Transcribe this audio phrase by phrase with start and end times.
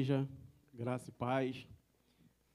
[0.00, 0.26] Igreja,
[0.72, 1.68] graça e paz.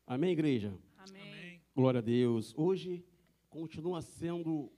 [0.07, 0.75] Amém, igreja?
[0.97, 1.61] Amém.
[1.75, 2.55] Glória a Deus.
[2.57, 3.05] Hoje
[3.51, 4.71] continua sendo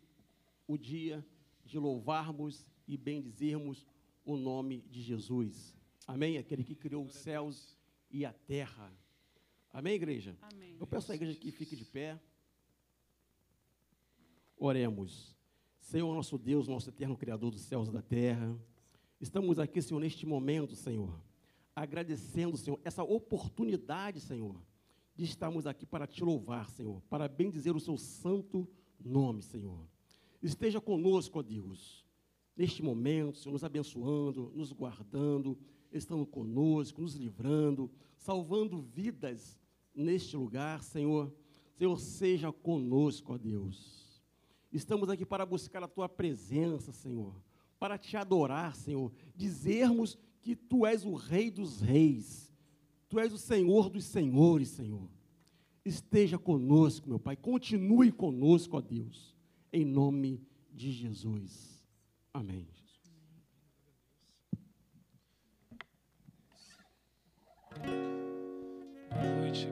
[0.68, 1.26] o dia
[1.64, 3.88] de louvarmos e bendizermos
[4.26, 5.74] o nome de Jesus.
[6.06, 6.38] Amém?
[6.38, 7.74] Aquele que criou os céus
[8.12, 8.92] e a terra.
[9.72, 10.36] Amém, igreja?
[10.42, 10.76] Amém.
[10.78, 12.20] Eu peço à igreja que fique de pé.
[14.58, 15.34] Oremos.
[15.80, 18.60] Senhor, nosso Deus, nosso eterno Criador dos céus e da terra.
[19.22, 21.18] Estamos aqui, Senhor, neste momento, Senhor,
[21.78, 24.60] agradecendo, Senhor, essa oportunidade, Senhor,
[25.16, 28.68] de estarmos aqui para te louvar, Senhor, para bendizer o seu santo
[29.00, 29.88] nome, Senhor.
[30.42, 32.04] Esteja conosco, ó Deus,
[32.56, 35.56] neste momento, Senhor, nos abençoando, nos guardando,
[35.92, 39.56] estando conosco, nos livrando, salvando vidas
[39.94, 41.32] neste lugar, Senhor.
[41.76, 44.20] Senhor, seja conosco, ó Deus.
[44.74, 47.40] Estamos aqui para buscar a tua presença, Senhor,
[47.78, 52.54] para te adorar, Senhor, dizermos que tu és o Rei dos Reis,
[53.10, 55.10] tu és o Senhor dos Senhores, Senhor.
[55.84, 59.36] Esteja conosco, meu Pai, continue conosco, ó Deus,
[59.72, 60.42] em nome
[60.74, 61.84] de Jesus.
[62.34, 62.68] Amém.
[69.10, 69.68] Boa noite,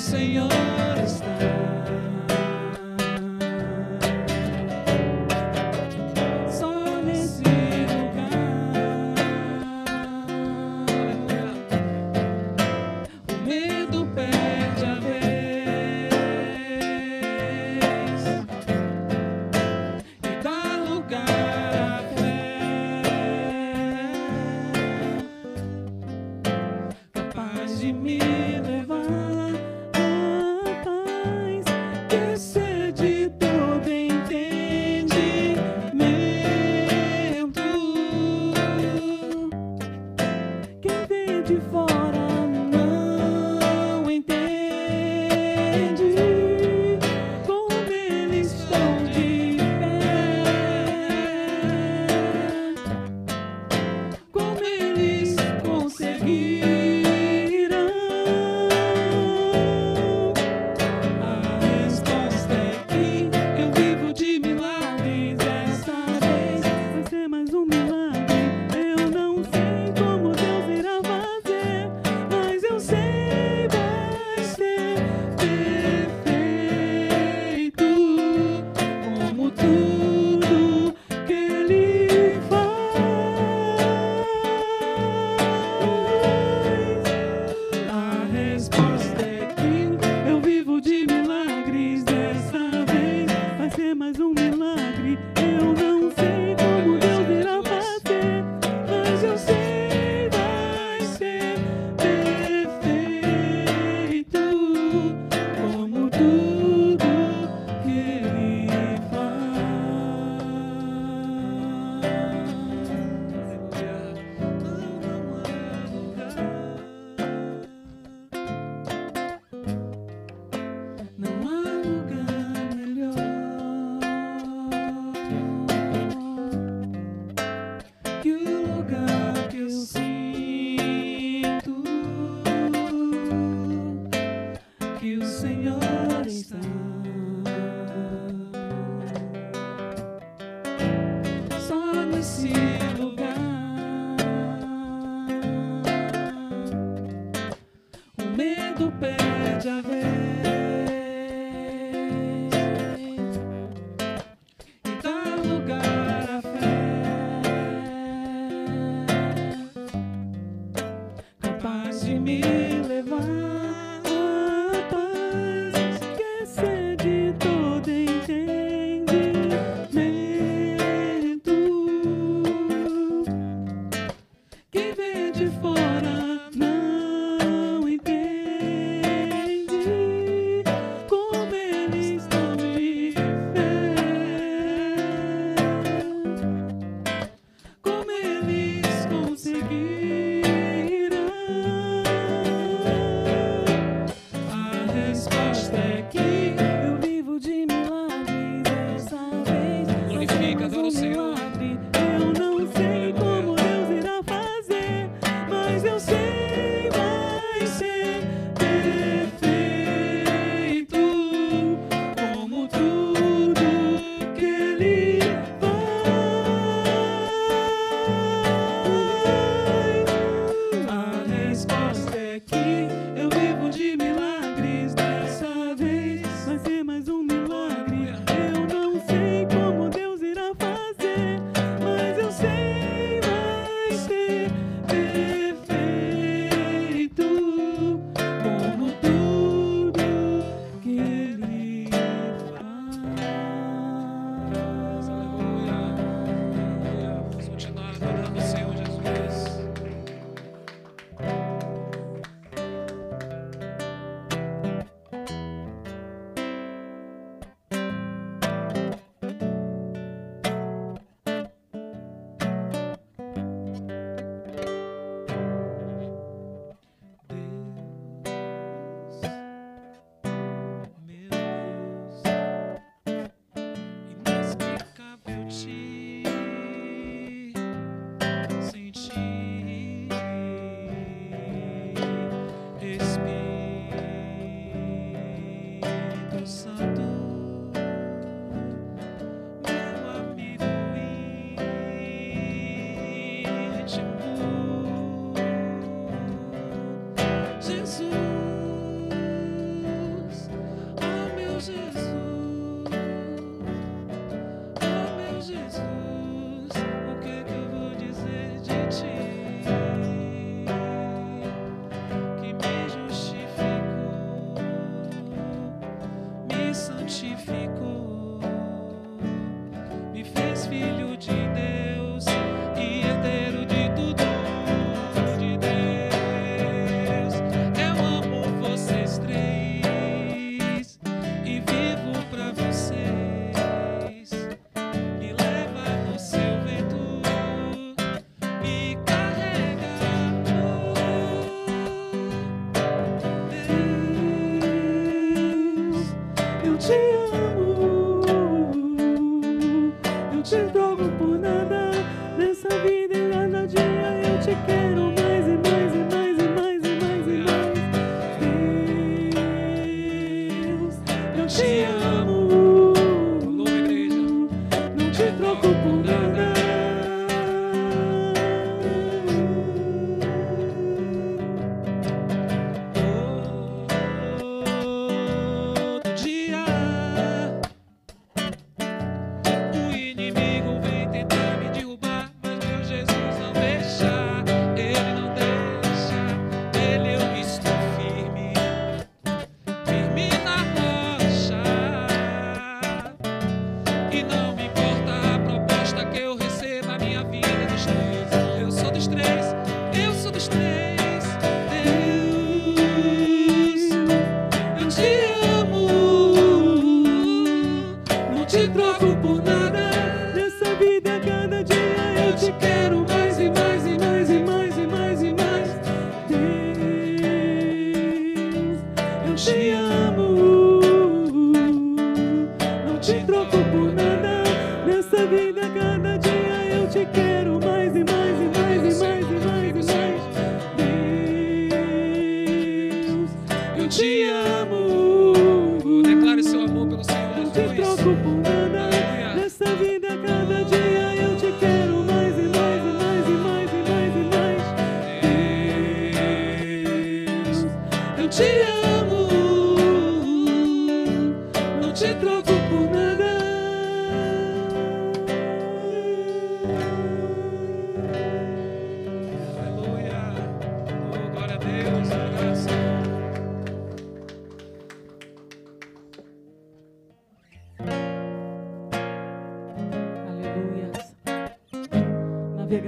[0.00, 0.59] Senhor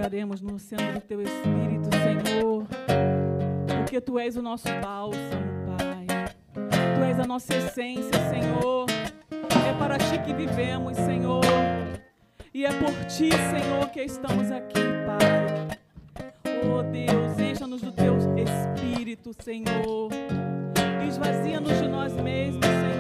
[0.03, 2.67] Navegaremos no oceano do teu Espírito, Senhor,
[3.79, 6.07] porque tu és o nosso bálsamo, Pai.
[6.55, 8.87] Tu és a nossa essência, Senhor.
[9.31, 11.45] É para ti que vivemos, Senhor.
[12.53, 15.79] E é por ti, Senhor, que estamos aqui, Pai.
[16.65, 20.11] Oh Deus, encha-nos do teu Espírito, Senhor.
[21.07, 22.92] Esvazia-nos de nós mesmos, Senhor,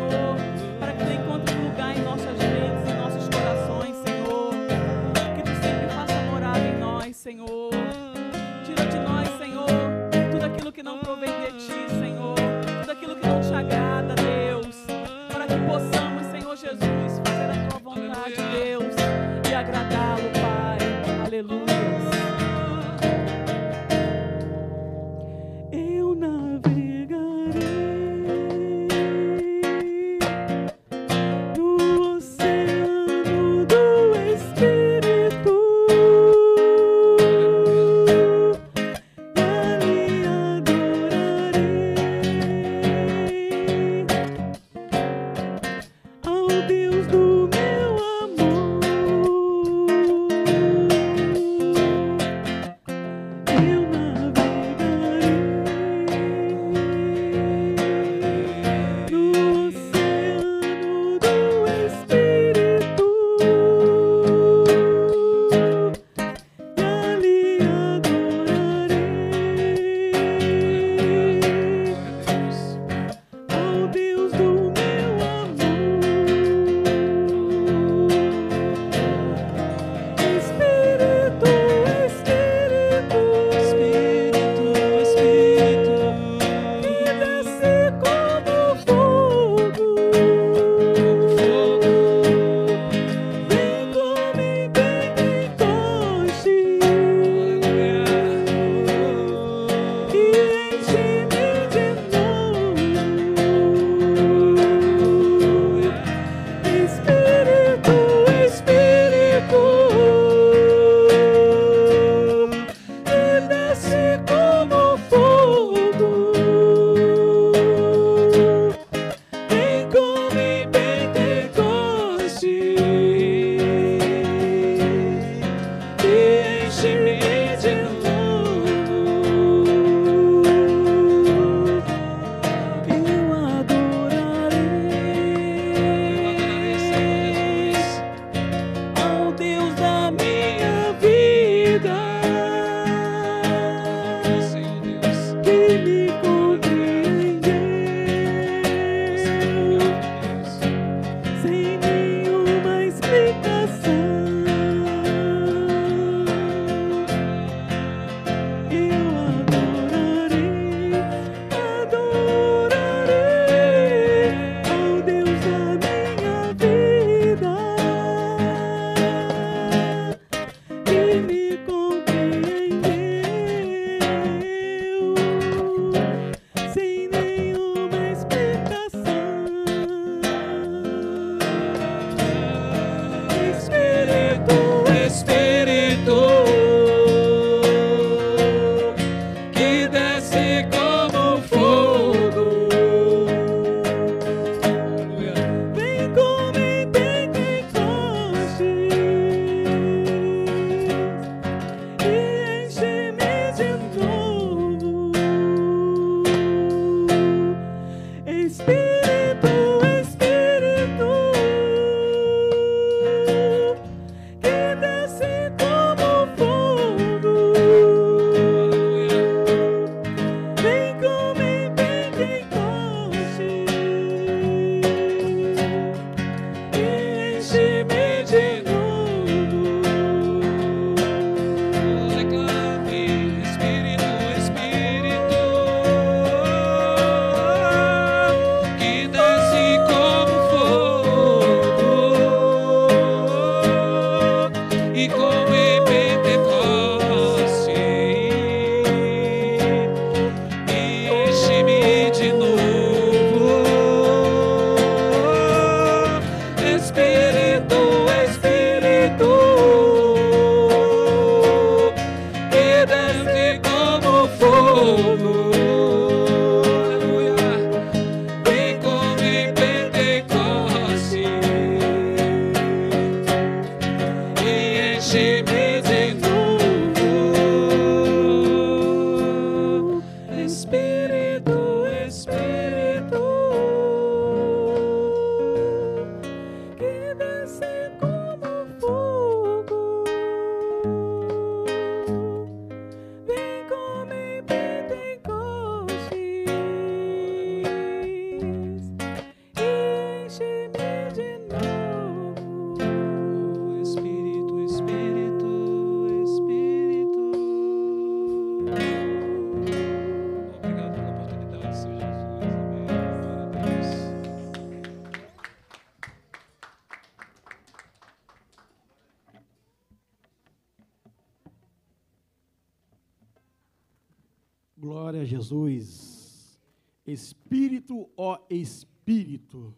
[327.13, 329.77] Espírito, ó Espírito.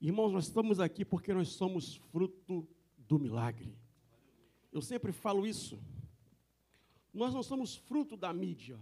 [0.00, 3.76] Irmãos, nós estamos aqui porque nós somos fruto do milagre.
[4.72, 5.82] Eu sempre falo isso.
[7.12, 8.78] Nós não somos fruto da mídia.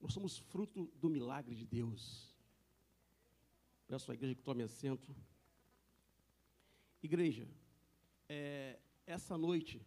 [0.00, 2.34] Nós somos fruto do milagre de Deus.
[3.86, 5.14] Peço à igreja que tome assento.
[7.02, 7.46] Igreja,
[8.28, 9.80] é, essa noite,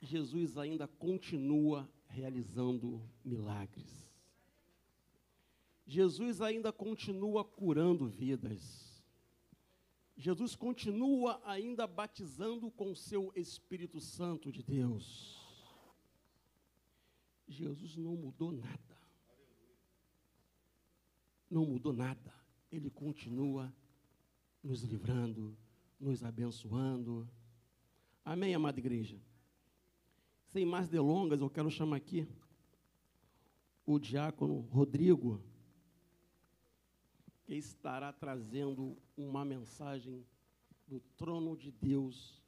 [0.00, 4.11] Jesus ainda continua realizando milagres.
[5.86, 9.02] Jesus ainda continua curando vidas.
[10.16, 15.40] Jesus continua ainda batizando com seu Espírito Santo de Deus.
[17.48, 18.98] Jesus não mudou nada.
[21.50, 22.32] Não mudou nada.
[22.70, 23.74] Ele continua
[24.62, 25.56] nos livrando,
[25.98, 27.28] nos abençoando.
[28.24, 29.20] Amém, amada igreja?
[30.46, 32.28] Sem mais delongas, eu quero chamar aqui
[33.84, 35.42] o diácono Rodrigo,
[37.52, 40.24] que estará trazendo uma mensagem
[40.86, 42.42] do trono de Deus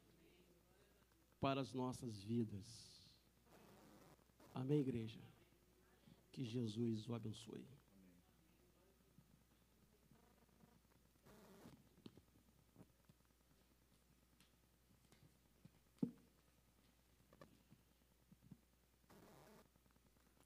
[1.39, 3.07] para as nossas vidas.
[4.55, 5.21] Amém, igreja?
[6.33, 7.69] Que Jesus o abençoe.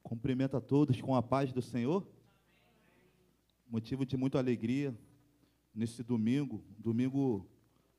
[0.02, 2.17] Cumprimento a todos com a paz do Senhor.
[3.70, 4.96] Motivo de muita alegria
[5.74, 7.46] nesse domingo, domingo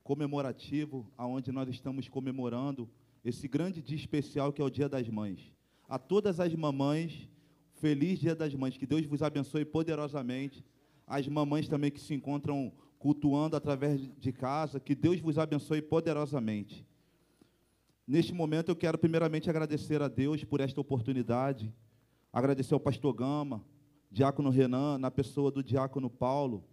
[0.04, 2.90] comemorativo, aonde nós estamos comemorando
[3.24, 5.54] esse grande dia especial que é o Dia das Mães.
[5.88, 7.30] A todas as mamães,
[7.76, 10.66] feliz Dia das Mães, que Deus vos abençoe poderosamente.
[11.06, 16.84] As mamães também que se encontram cultuando através de casa, que Deus vos abençoe poderosamente.
[18.08, 21.72] Neste momento eu quero primeiramente agradecer a Deus por esta oportunidade,
[22.34, 23.64] agradecer ao pastor Gama,
[24.12, 26.64] diácono Renan, na pessoa do diácono Paulo,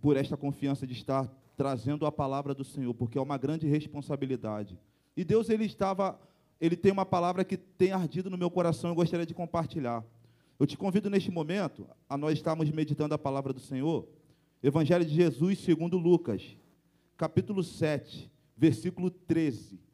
[0.00, 4.78] por esta confiança de estar trazendo a palavra do Senhor, porque é uma grande responsabilidade.
[5.16, 6.18] E Deus ele estava,
[6.60, 10.04] ele tem uma palavra que tem ardido no meu coração, eu gostaria de compartilhar.
[10.58, 14.08] Eu te convido neste momento a nós estarmos meditando a palavra do Senhor.
[14.62, 16.56] Evangelho de Jesus, segundo Lucas,
[17.16, 19.87] capítulo 7, versículo 13.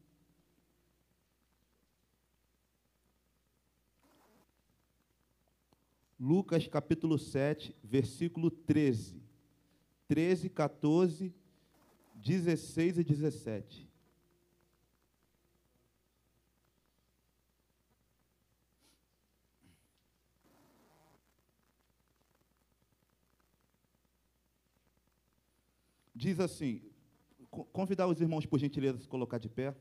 [6.18, 9.22] Lucas capítulo 7, versículo 13.
[10.08, 11.34] 13, 14,
[12.14, 13.88] 16 e 17.
[26.14, 26.80] Diz assim:
[27.50, 29.74] co- convidar os irmãos, por gentileza, a se colocar de pé.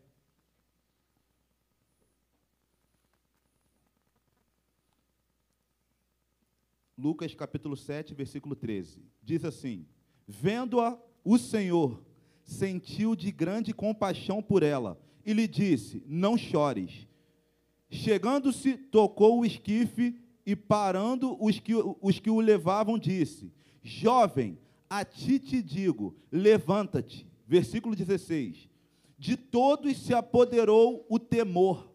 [7.04, 9.02] Lucas capítulo 7, versículo 13.
[9.22, 9.86] Diz assim:
[10.26, 12.02] Vendo-a, o Senhor
[12.46, 17.06] sentiu de grande compaixão por ela e lhe disse: Não chores.
[17.90, 24.58] Chegando-se, tocou o esquife e, parando os que, os que o levavam, disse: Jovem,
[24.90, 27.28] a ti te digo, levanta-te.
[27.46, 28.70] Versículo 16.
[29.20, 31.94] De todos se apoderou o temor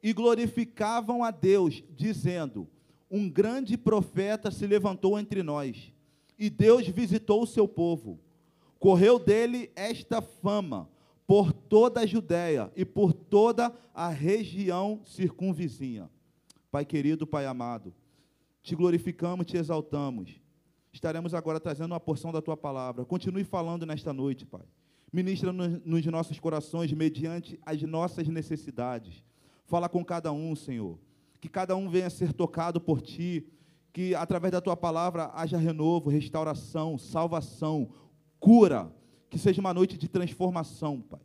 [0.00, 2.68] e glorificavam a Deus, dizendo:
[3.10, 5.92] Um grande profeta se levantou entre nós,
[6.38, 8.20] e Deus visitou o seu povo.
[8.78, 10.88] Correu dele esta fama
[11.26, 16.08] por toda a Judéia e por toda a região circunvizinha.
[16.70, 17.94] Pai querido, Pai amado,
[18.62, 20.40] te glorificamos, te exaltamos.
[20.92, 23.04] Estaremos agora trazendo uma porção da tua palavra.
[23.04, 24.64] Continue falando nesta noite, Pai.
[25.12, 29.24] Ministra nos, nos nossos corações mediante as nossas necessidades.
[29.66, 30.98] Fala com cada um, Senhor.
[31.40, 33.46] Que cada um venha a ser tocado por ti.
[33.92, 37.88] Que através da tua palavra haja renovo, restauração, salvação,
[38.38, 38.92] cura.
[39.30, 41.20] Que seja uma noite de transformação, Pai.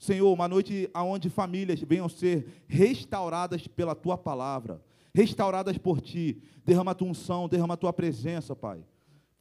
[0.00, 4.82] Senhor, uma noite onde famílias venham ser restauradas pela tua palavra,
[5.14, 6.40] restauradas por ti.
[6.64, 8.82] Derrama a tua unção, derrama a tua presença, Pai.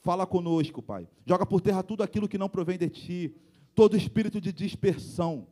[0.02, 1.08] Fala conosco, Pai.
[1.26, 3.36] Joga por terra tudo aquilo que não provém de ti,
[3.74, 5.48] todo espírito de dispersão.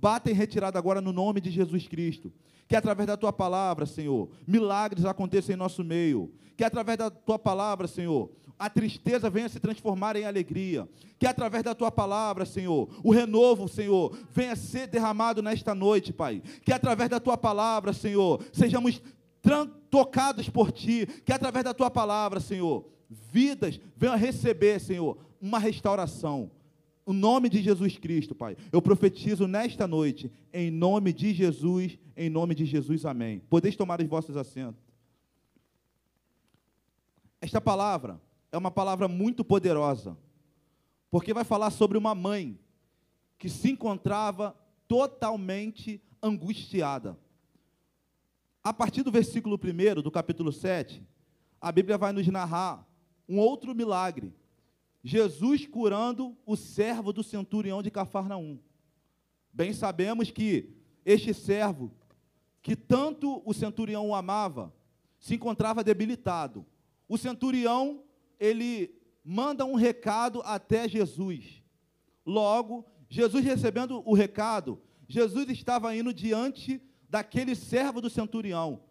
[0.00, 2.32] Bata em retirada agora no nome de Jesus Cristo.
[2.68, 6.32] Que através da tua palavra, Senhor, milagres aconteçam em nosso meio.
[6.56, 10.88] Que através da tua palavra, Senhor, a tristeza venha se transformar em alegria.
[11.18, 16.42] Que através da tua palavra, Senhor, o renovo, Senhor, venha ser derramado nesta noite, Pai.
[16.62, 19.00] Que através da tua palavra, Senhor, sejamos
[19.90, 21.06] tocados por ti.
[21.24, 26.50] Que através da tua palavra, Senhor, vidas venham receber, Senhor, uma restauração.
[27.06, 28.56] O nome de Jesus Cristo, Pai.
[28.72, 33.38] Eu profetizo nesta noite, em nome de Jesus, em nome de Jesus, amém.
[33.48, 34.82] Podeis tomar os vossos assentos.
[37.40, 40.18] Esta palavra é uma palavra muito poderosa,
[41.08, 42.58] porque vai falar sobre uma mãe
[43.38, 44.56] que se encontrava
[44.88, 47.16] totalmente angustiada.
[48.64, 51.00] A partir do versículo 1 do capítulo 7,
[51.60, 52.84] a Bíblia vai nos narrar
[53.28, 54.34] um outro milagre.
[55.02, 58.58] Jesus curando o servo do centurião de Cafarnaum.
[59.52, 61.92] Bem sabemos que este servo,
[62.60, 64.74] que tanto o centurião o amava,
[65.18, 66.66] se encontrava debilitado.
[67.08, 68.02] O centurião,
[68.38, 71.62] ele manda um recado até Jesus.
[72.24, 78.82] Logo, Jesus recebendo o recado, Jesus estava indo diante daquele servo do centurião.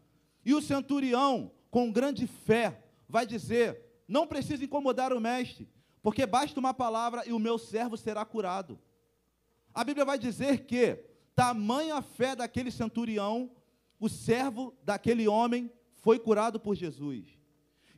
[0.46, 5.70] E o centurião, com grande fé, vai dizer: Não precisa incomodar o mestre,
[6.06, 8.78] porque basta uma palavra e o meu servo será curado.
[9.74, 13.50] A Bíblia vai dizer que, tamanha a fé daquele centurião,
[14.00, 17.26] o servo daquele homem foi curado por Jesus.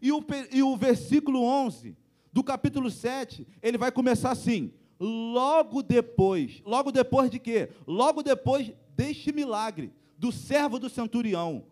[0.02, 1.98] E o, e o versículo 11
[2.32, 7.72] do capítulo 7, ele vai começar assim: logo depois, logo depois de quê?
[7.86, 11.65] Logo depois deste milagre do servo do centurião,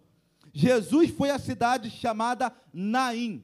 [0.51, 3.41] Jesus foi à cidade chamada Naim.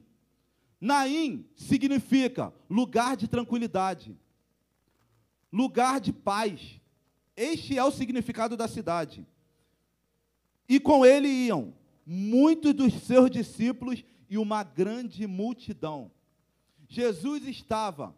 [0.82, 4.18] Naim significa lugar de tranquilidade,
[5.52, 6.80] lugar de paz.
[7.36, 9.24] Este é o significado da cidade.
[10.68, 11.72] E com ele iam
[12.04, 16.10] muitos dos seus discípulos e uma grande multidão.
[16.88, 18.12] Jesus estava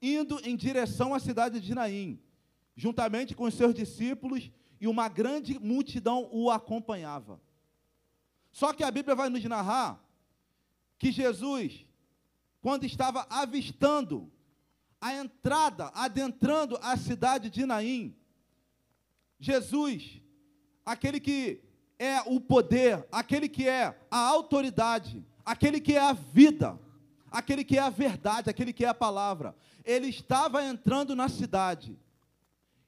[0.00, 2.20] indo em direção à cidade de Naim,
[2.76, 7.40] juntamente com os seus discípulos, e uma grande multidão o acompanhava.
[8.52, 10.00] Só que a Bíblia vai nos narrar
[10.96, 11.84] que Jesus,
[12.64, 14.32] quando estava avistando
[14.98, 18.16] a entrada, adentrando a cidade de Naim,
[19.38, 20.22] Jesus,
[20.82, 21.62] aquele que
[21.98, 26.80] é o poder, aquele que é a autoridade, aquele que é a vida,
[27.30, 29.54] aquele que é a verdade, aquele que é a palavra.
[29.84, 31.98] Ele estava entrando na cidade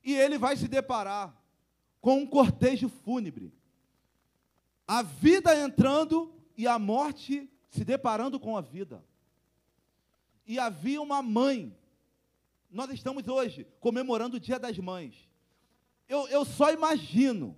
[0.02, 1.36] e ele vai se deparar
[2.00, 3.52] com um cortejo fúnebre.
[4.88, 9.04] A vida entrando e a morte se deparando com a vida.
[10.46, 11.76] E havia uma mãe.
[12.70, 15.28] Nós estamos hoje comemorando o Dia das Mães.
[16.08, 17.56] Eu, eu só imagino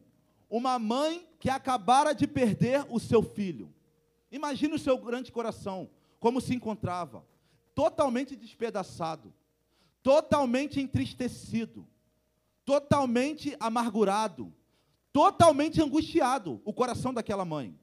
[0.48, 3.72] uma mãe que acabara de perder o seu filho.
[4.32, 7.24] Imagine o seu grande coração como se encontrava,
[7.74, 9.32] totalmente despedaçado,
[10.02, 11.86] totalmente entristecido,
[12.64, 14.52] totalmente amargurado,
[15.12, 17.78] totalmente angustiado o coração daquela mãe.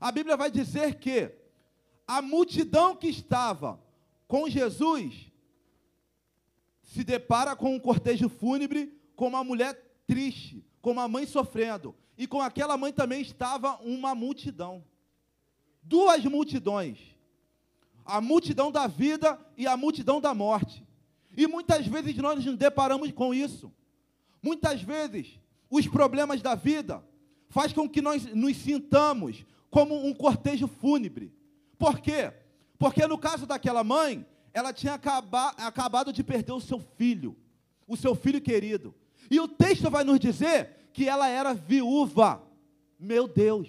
[0.00, 1.32] A Bíblia vai dizer que
[2.06, 3.80] a multidão que estava
[4.28, 5.32] com Jesus
[6.84, 9.74] se depara com um cortejo fúnebre, com uma mulher
[10.06, 14.84] triste, com uma mãe sofrendo, e com aquela mãe também estava uma multidão.
[15.82, 17.18] Duas multidões
[18.08, 20.82] a multidão da vida e a multidão da morte.
[21.36, 23.70] E muitas vezes nós nos deparamos com isso.
[24.42, 25.38] Muitas vezes
[25.70, 27.04] os problemas da vida
[27.50, 31.34] faz com que nós nos sintamos como um cortejo fúnebre.
[31.78, 32.32] Por quê?
[32.78, 37.36] Porque no caso daquela mãe, ela tinha acaba, acabado de perder o seu filho,
[37.86, 38.94] o seu filho querido.
[39.30, 42.42] E o texto vai nos dizer que ela era viúva.
[42.98, 43.68] Meu Deus.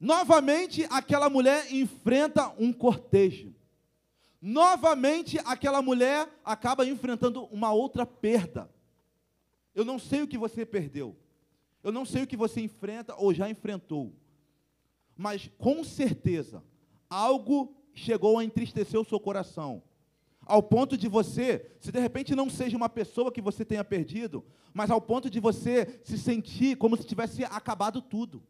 [0.00, 3.54] Novamente, aquela mulher enfrenta um cortejo.
[4.40, 8.70] Novamente, aquela mulher acaba enfrentando uma outra perda.
[9.74, 11.16] Eu não sei o que você perdeu.
[11.82, 14.12] Eu não sei o que você enfrenta ou já enfrentou.
[15.16, 16.62] Mas, com certeza,
[17.08, 19.82] algo chegou a entristecer o seu coração.
[20.46, 24.44] Ao ponto de você, se de repente não seja uma pessoa que você tenha perdido,
[24.72, 28.42] mas ao ponto de você se sentir como se tivesse acabado tudo.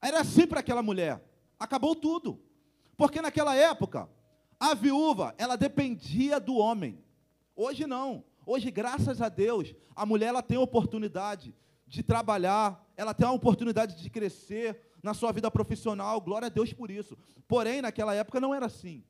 [0.00, 1.24] Era assim para aquela mulher.
[1.58, 2.40] Acabou tudo.
[2.96, 4.08] Porque naquela época,
[4.60, 6.98] a viúva, ela dependia do homem.
[7.56, 8.22] Hoje não.
[8.46, 11.54] Hoje, graças a Deus, a mulher ela tem a oportunidade
[11.86, 16.18] de trabalhar, ela tem a oportunidade de crescer na sua vida profissional.
[16.18, 17.16] Glória a Deus por isso.
[17.46, 19.04] Porém, naquela época não era assim.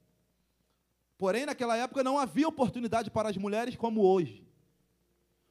[1.17, 4.45] Porém, naquela época não havia oportunidade para as mulheres como hoje.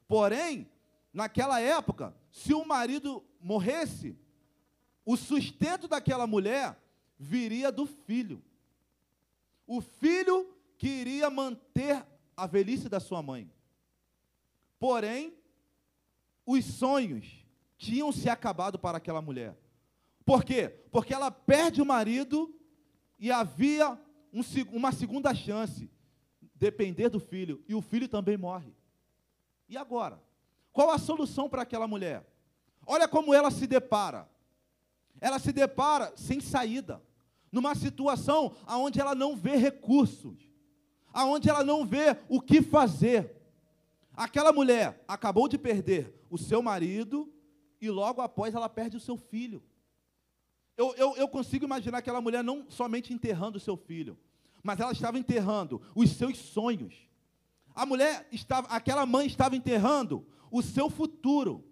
[0.05, 0.69] Porém,
[1.13, 4.17] naquela época, se o marido morresse,
[5.05, 6.77] o sustento daquela mulher
[7.17, 8.43] viria do filho.
[9.65, 13.49] O filho que iria manter a velhice da sua mãe.
[14.77, 15.33] Porém,
[16.45, 17.45] os sonhos
[17.77, 19.62] tinham se acabado para aquela mulher.
[20.25, 20.69] Por quê?
[20.91, 22.53] Porque ela perde o marido
[23.19, 23.97] e havia
[24.31, 25.89] um, uma segunda chance
[26.55, 28.73] depender do filho e o filho também morre.
[29.67, 30.21] E agora?
[30.71, 32.25] Qual a solução para aquela mulher?
[32.85, 34.29] Olha como ela se depara.
[35.21, 37.01] Ela se depara sem saída,
[37.51, 40.37] numa situação onde ela não vê recursos,
[41.13, 43.35] aonde ela não vê o que fazer.
[44.15, 47.31] Aquela mulher acabou de perder o seu marido
[47.79, 49.63] e logo após ela perde o seu filho.
[50.75, 54.17] Eu, eu, eu consigo imaginar aquela mulher não somente enterrando o seu filho,
[54.63, 56.95] mas ela estava enterrando os seus sonhos.
[57.75, 61.63] A mulher estava, aquela mãe estava enterrando o seu futuro.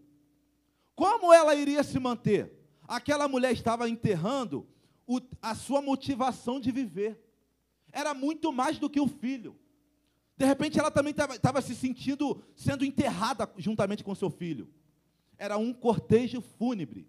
[0.95, 2.53] Como ela iria se manter?
[2.87, 4.67] Aquela mulher estava enterrando
[5.07, 7.19] o, a sua motivação de viver.
[7.91, 9.57] Era muito mais do que o filho.
[10.37, 14.69] De repente ela também estava se sentindo sendo enterrada juntamente com seu filho.
[15.37, 17.07] Era um cortejo fúnebre.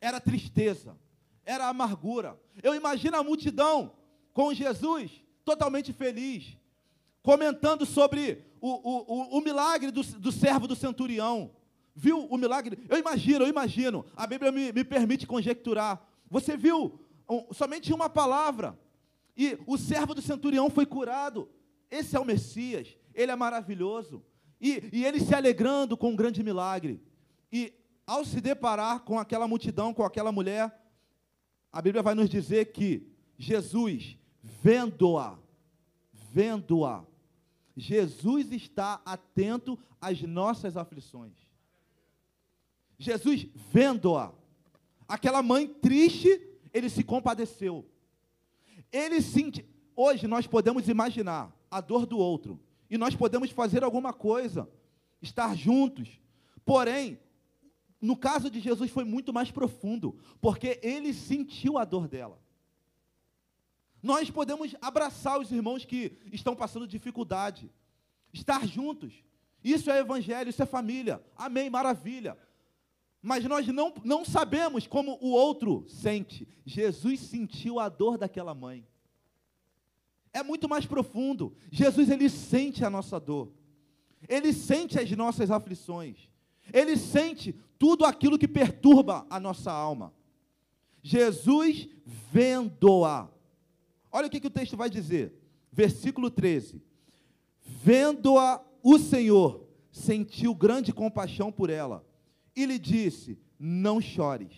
[0.00, 0.96] Era tristeza.
[1.46, 2.38] Era amargura.
[2.62, 3.92] Eu imagino a multidão
[4.34, 6.58] com Jesus totalmente feliz,
[7.22, 11.52] comentando sobre o, o, o, o milagre do, do servo do centurião.
[11.94, 12.84] Viu o milagre?
[12.88, 14.04] Eu imagino, eu imagino.
[14.16, 16.04] A Bíblia me, me permite conjecturar.
[16.28, 18.78] Você viu um, somente uma palavra.
[19.36, 21.48] E o servo do centurião foi curado.
[21.90, 22.96] Esse é o Messias.
[23.14, 24.22] Ele é maravilhoso.
[24.60, 27.00] E, e ele se alegrando com um grande milagre.
[27.52, 27.72] E
[28.06, 30.85] ao se deparar com aquela multidão, com aquela mulher,
[31.76, 33.06] a Bíblia vai nos dizer que
[33.36, 35.38] Jesus, vendo-a,
[36.32, 37.04] vendo-a,
[37.76, 41.34] Jesus está atento às nossas aflições.
[42.98, 44.32] Jesus, vendo-a,
[45.06, 46.40] aquela mãe triste,
[46.72, 47.84] ele se compadeceu.
[48.90, 49.62] Ele sente.
[49.94, 52.58] Hoje nós podemos imaginar a dor do outro
[52.88, 54.66] e nós podemos fazer alguma coisa,
[55.20, 56.08] estar juntos.
[56.64, 57.20] Porém,
[58.00, 62.40] no caso de Jesus foi muito mais profundo, porque ele sentiu a dor dela.
[64.02, 67.70] Nós podemos abraçar os irmãos que estão passando dificuldade,
[68.32, 69.14] estar juntos.
[69.64, 71.24] Isso é evangelho, isso é família.
[71.34, 72.38] Amém, maravilha.
[73.22, 76.46] Mas nós não, não sabemos como o outro sente.
[76.64, 78.86] Jesus sentiu a dor daquela mãe.
[80.32, 81.56] É muito mais profundo.
[81.72, 83.50] Jesus, ele sente a nossa dor.
[84.28, 86.28] Ele sente as nossas aflições.
[86.72, 90.12] Ele sente tudo aquilo que perturba a nossa alma.
[91.02, 93.28] Jesus vendo-a.
[94.10, 95.32] Olha o que, que o texto vai dizer.
[95.70, 96.82] Versículo 13.
[97.60, 102.04] Vendo-a o Senhor, sentiu grande compaixão por ela
[102.54, 104.52] e lhe disse: Não chores.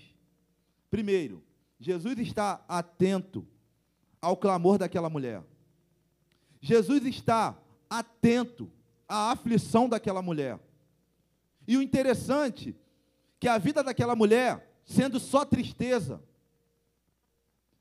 [0.91, 1.43] Primeiro,
[1.79, 3.47] Jesus está atento
[4.21, 5.43] ao clamor daquela mulher.
[6.61, 7.57] Jesus está
[7.89, 8.71] atento
[9.09, 10.59] à aflição daquela mulher.
[11.67, 12.75] E o interessante
[13.39, 16.23] que a vida daquela mulher, sendo só tristeza,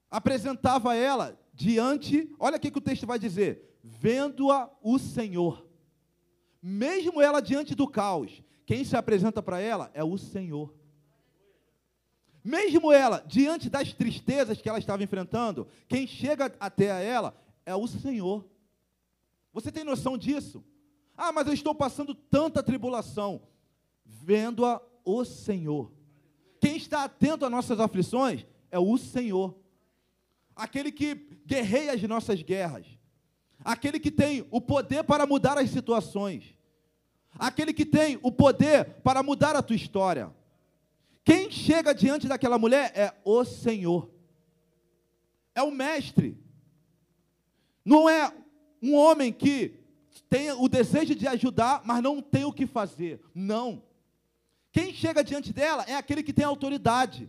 [0.10, 5.68] apresentava ela diante, olha o que o texto vai dizer, vendo-a o Senhor.
[6.62, 10.74] Mesmo ela diante do caos, quem se apresenta para ela é o Senhor.
[12.43, 17.36] Mesmo ela, diante das tristezas que ela estava enfrentando, quem chega até ela
[17.66, 18.45] é o Senhor.
[19.51, 20.64] Você tem noção disso?
[21.16, 23.41] Ah, mas eu estou passando tanta tribulação
[24.05, 25.89] vendo-a o Senhor.
[26.60, 29.55] Quem está atento às nossas aflições é o Senhor.
[30.53, 32.86] Aquele que guerreia as nossas guerras.
[33.64, 36.43] Aquele que tem o poder para mudar as situações.
[37.39, 40.36] Aquele que tem o poder para mudar a tua história.
[41.24, 44.10] Quem chega diante daquela mulher é o Senhor.
[45.55, 46.38] É o mestre.
[47.86, 48.34] Não é
[48.82, 49.80] um homem que
[50.30, 53.22] tem o desejo de ajudar, mas não tem o que fazer.
[53.34, 53.88] Não.
[54.78, 57.28] Quem chega diante dela é aquele que tem autoridade.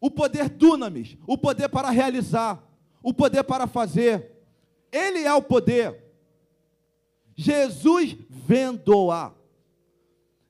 [0.00, 2.60] O poder dunamis, o poder para realizar,
[3.00, 4.32] o poder para fazer.
[4.90, 6.02] Ele é o poder.
[7.36, 9.32] Jesus vendo-a.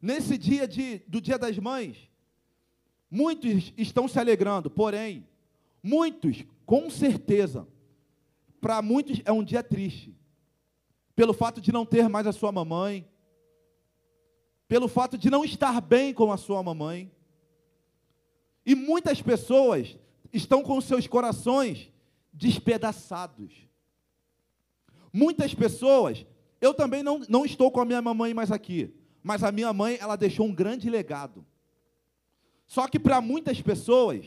[0.01, 2.09] Nesse dia de, do Dia das Mães,
[3.11, 5.29] muitos estão se alegrando, porém,
[5.83, 7.69] muitos, com certeza,
[8.59, 10.17] para muitos é um dia triste,
[11.15, 13.07] pelo fato de não ter mais a sua mamãe,
[14.71, 17.11] pelo fato de não estar bem com a sua mamãe.
[18.65, 19.99] E muitas pessoas
[20.33, 21.91] estão com seus corações
[22.33, 23.53] despedaçados.
[25.13, 26.25] Muitas pessoas,
[26.61, 28.95] eu também não, não estou com a minha mamãe mais aqui,
[29.25, 31.45] mas a minha mãe, ela deixou um grande legado.
[32.65, 34.25] Só que para muitas pessoas,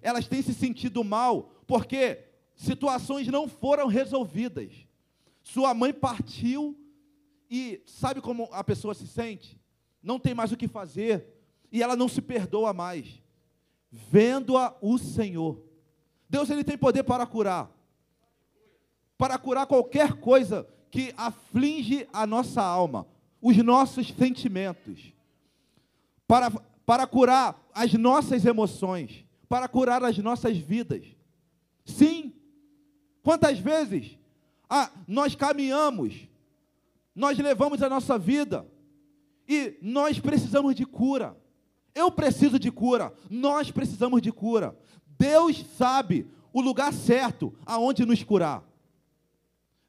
[0.00, 2.20] elas têm se sentido mal porque
[2.54, 4.72] situações não foram resolvidas.
[5.42, 6.78] Sua mãe partiu
[7.50, 9.63] e sabe como a pessoa se sente?
[10.04, 11.26] Não tem mais o que fazer,
[11.72, 13.20] e ela não se perdoa mais.
[13.90, 15.60] Vendo-a o Senhor.
[16.28, 17.70] Deus ele tem poder para curar.
[19.16, 23.06] Para curar qualquer coisa que aflige a nossa alma,
[23.40, 25.12] os nossos sentimentos,
[26.26, 26.50] para,
[26.84, 31.06] para curar as nossas emoções, para curar as nossas vidas.
[31.84, 32.32] Sim,
[33.22, 34.18] quantas vezes
[34.68, 36.28] ah, nós caminhamos,
[37.14, 38.66] nós levamos a nossa vida
[39.48, 41.36] e nós precisamos de cura.
[41.94, 44.76] Eu preciso de cura, nós precisamos de cura.
[45.18, 48.64] Deus sabe o lugar certo aonde nos curar.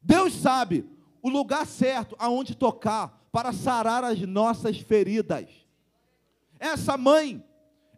[0.00, 0.84] Deus sabe
[1.20, 5.48] o lugar certo aonde tocar para sarar as nossas feridas.
[6.58, 7.44] Essa mãe,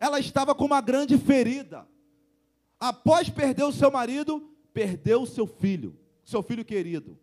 [0.00, 1.86] ela estava com uma grande ferida.
[2.80, 7.18] Após perder o seu marido, perdeu o seu filho, seu filho querido.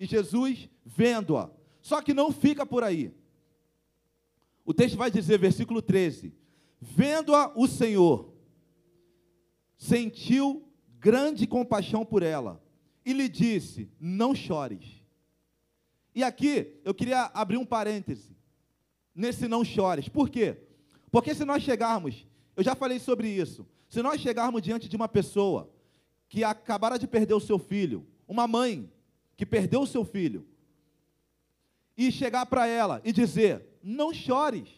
[0.00, 1.50] E Jesus vendo-a.
[1.80, 3.14] Só que não fica por aí.
[4.68, 6.30] O texto vai dizer, versículo 13:
[6.78, 8.34] Vendo-a o Senhor,
[9.78, 12.62] sentiu grande compaixão por ela
[13.02, 15.02] e lhe disse: Não chores.
[16.14, 18.36] E aqui eu queria abrir um parêntese
[19.14, 20.06] nesse não chores.
[20.06, 20.58] Por quê?
[21.10, 25.08] Porque se nós chegarmos, eu já falei sobre isso, se nós chegarmos diante de uma
[25.08, 25.72] pessoa
[26.28, 28.92] que acabara de perder o seu filho, uma mãe
[29.34, 30.46] que perdeu o seu filho,
[31.96, 34.68] e chegar para ela e dizer: Não chores,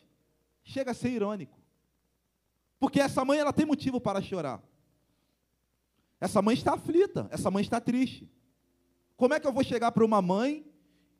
[0.62, 1.58] chega a ser irônico.
[2.78, 4.62] Porque essa mãe ela tem motivo para chorar.
[6.20, 8.30] Essa mãe está aflita, essa mãe está triste.
[9.16, 10.64] Como é que eu vou chegar para uma mãe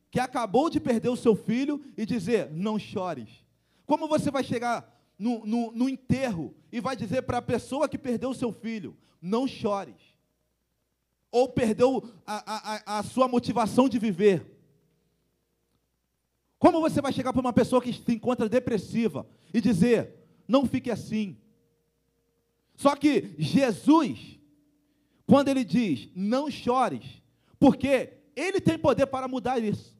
[0.08, 3.44] que acabou de perder o seu filho e dizer: Não chores?
[3.84, 4.88] Como você vai chegar
[5.18, 8.96] no, no, no enterro e vai dizer para a pessoa que perdeu o seu filho:
[9.20, 10.00] Não chores?
[11.32, 14.59] Ou perdeu a, a, a sua motivação de viver?
[16.60, 20.14] Como você vai chegar para uma pessoa que se encontra depressiva e dizer:
[20.46, 21.36] Não fique assim?
[22.76, 24.38] Só que Jesus,
[25.26, 27.02] quando ele diz, não chores,
[27.58, 29.94] porque ele tem poder para mudar isso.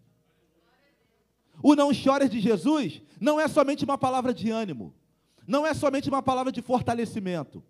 [1.62, 4.94] O não chores de Jesus não é somente uma palavra de ânimo,
[5.46, 7.62] não é somente uma palavra de fortalecimento.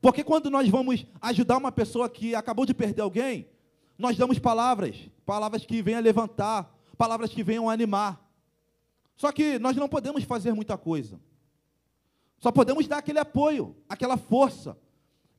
[0.00, 3.48] Porque quando nós vamos ajudar uma pessoa que acabou de perder alguém,
[3.96, 6.68] nós damos palavras, palavras que venham a levantar,
[7.02, 8.24] palavras que venham animar.
[9.16, 11.18] Só que nós não podemos fazer muita coisa.
[12.38, 14.78] Só podemos dar aquele apoio, aquela força,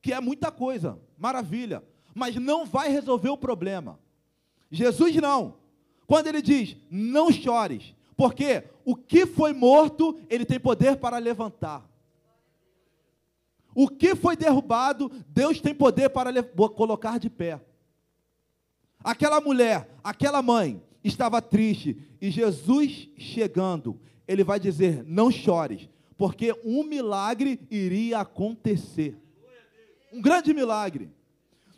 [0.02, 1.82] que é muita coisa, maravilha,
[2.14, 3.98] mas não vai resolver o problema.
[4.70, 5.56] Jesus não.
[6.06, 11.82] Quando ele diz: "Não chores", porque o que foi morto, ele tem poder para levantar.
[13.74, 17.58] O que foi derrubado, Deus tem poder para colocar de pé.
[19.02, 26.52] Aquela mulher, aquela mãe, estava triste e Jesus chegando, ele vai dizer: Não chores, porque
[26.64, 29.20] um milagre iria acontecer
[30.14, 31.10] um grande milagre.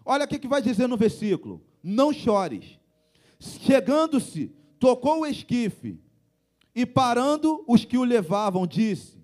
[0.04, 2.78] Olha o que, que vai dizer no versículo: Não chores.
[3.40, 5.98] Chegando-se, tocou o esquife,
[6.74, 9.16] e parando os que o levavam, disse: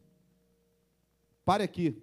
[1.45, 2.03] Pare aqui.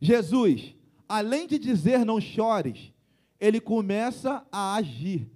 [0.00, 0.74] Jesus,
[1.08, 2.92] além de dizer não chores,
[3.40, 5.26] ele começa a agir.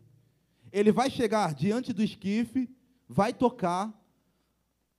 [0.72, 2.68] Ele vai chegar diante do esquife,
[3.06, 3.92] vai tocar,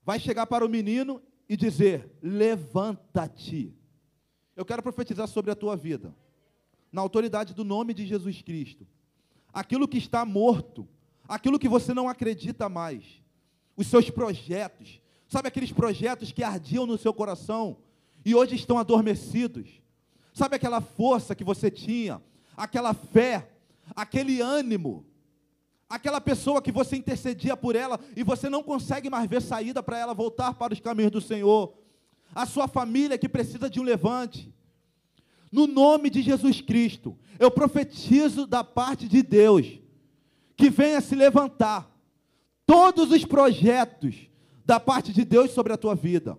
[0.04, 3.74] vai chegar para o menino e dizer: Levanta-te.
[4.56, 6.16] Eu quero profetizar sobre a tua vida,
[6.92, 8.86] na autoridade do nome de Jesus Cristo.
[9.52, 10.88] Aquilo que está morto,
[11.28, 13.22] aquilo que você não acredita mais,
[13.76, 17.78] os seus projetos, sabe aqueles projetos que ardiam no seu coração
[18.24, 19.82] e hoje estão adormecidos?
[20.34, 22.22] Sabe aquela força que você tinha,
[22.56, 23.52] aquela fé,
[23.96, 25.06] aquele ânimo,
[25.96, 29.98] aquela pessoa que você intercedia por ela e você não consegue mais ver saída para
[29.98, 31.74] ela voltar para os caminhos do Senhor?
[32.36, 34.54] a sua família que precisa de um levante.
[35.52, 39.80] No nome de Jesus Cristo, eu profetizo da parte de Deus
[40.56, 41.92] que venha se levantar
[42.66, 44.16] todos os projetos
[44.66, 46.38] da parte de Deus sobre a tua vida,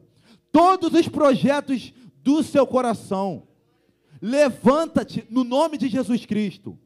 [0.51, 1.93] todos os projetos
[2.23, 3.47] do seu coração.
[4.21, 6.79] Levanta-te no nome de Jesus Cristo.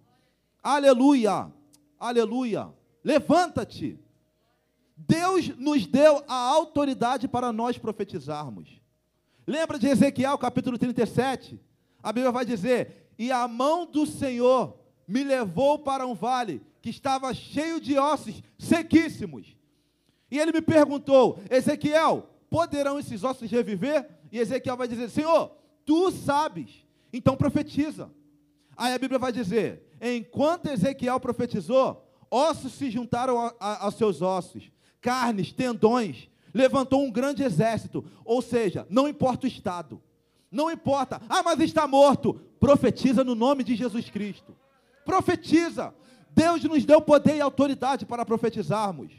[0.62, 1.50] Aleluia.
[1.98, 2.72] Aleluia.
[3.02, 3.98] Levanta-te.
[4.96, 8.80] Deus nos deu a autoridade para nós profetizarmos.
[9.46, 11.60] Lembra de Ezequiel, capítulo 37?
[12.02, 16.90] A Bíblia vai dizer: E a mão do Senhor me levou para um vale que
[16.90, 19.56] estava cheio de ossos sequíssimos.
[20.30, 24.08] E ele me perguntou: Ezequiel, poderão esses ossos reviver?
[24.30, 25.52] E Ezequiel vai dizer: Senhor,
[25.84, 28.10] tu sabes, então profetiza.
[28.76, 34.70] Aí a Bíblia vai dizer: Enquanto Ezequiel profetizou, ossos se juntaram aos seus ossos,
[35.00, 38.04] carnes, tendões, levantou um grande exército.
[38.24, 40.02] Ou seja, não importa o estado,
[40.50, 42.34] não importa, ah, mas está morto.
[42.58, 44.56] Profetiza no nome de Jesus Cristo.
[45.04, 45.94] Profetiza.
[46.30, 49.12] Deus nos deu poder e autoridade para profetizarmos.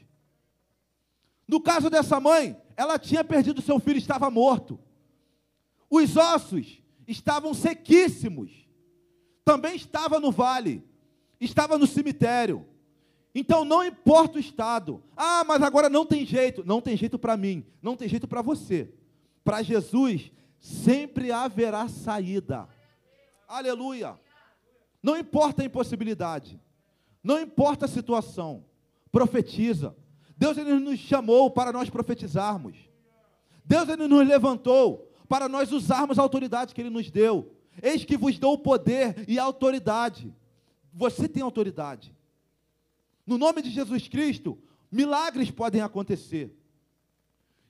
[1.47, 4.79] No caso dessa mãe, ela tinha perdido seu filho, estava morto.
[5.89, 8.51] Os ossos estavam sequíssimos.
[9.49, 10.83] Também estava no vale,
[11.41, 12.67] estava no cemitério.
[13.33, 15.01] Então não importa o estado.
[15.17, 16.63] Ah, mas agora não tem jeito.
[16.63, 18.93] Não tem jeito para mim, não tem jeito para você.
[19.43, 22.69] Para Jesus sempre haverá saída.
[23.47, 24.19] Aleluia.
[25.01, 26.61] Não importa a impossibilidade.
[27.23, 28.63] Não importa a situação.
[29.11, 29.95] Profetiza.
[30.37, 32.77] Deus ele nos chamou para nós profetizarmos.
[33.65, 37.58] Deus ele nos levantou para nós usarmos a autoridade que ele nos deu.
[37.81, 40.33] Eis que vos dou poder e autoridade.
[40.93, 42.15] Você tem autoridade.
[43.25, 44.57] No nome de Jesus Cristo,
[44.91, 46.55] milagres podem acontecer.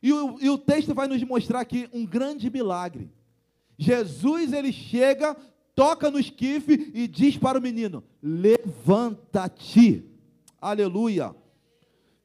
[0.02, 3.12] E o, e o texto vai nos mostrar aqui um grande milagre.
[3.78, 5.36] Jesus ele chega,
[5.76, 10.06] toca no esquife e diz para o menino: Levanta-te.
[10.62, 11.36] Aleluia.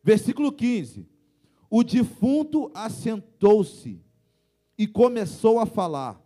[0.02, 1.06] Versículo 15:
[1.68, 4.00] O defunto assentou-se
[4.76, 6.20] e começou a falar,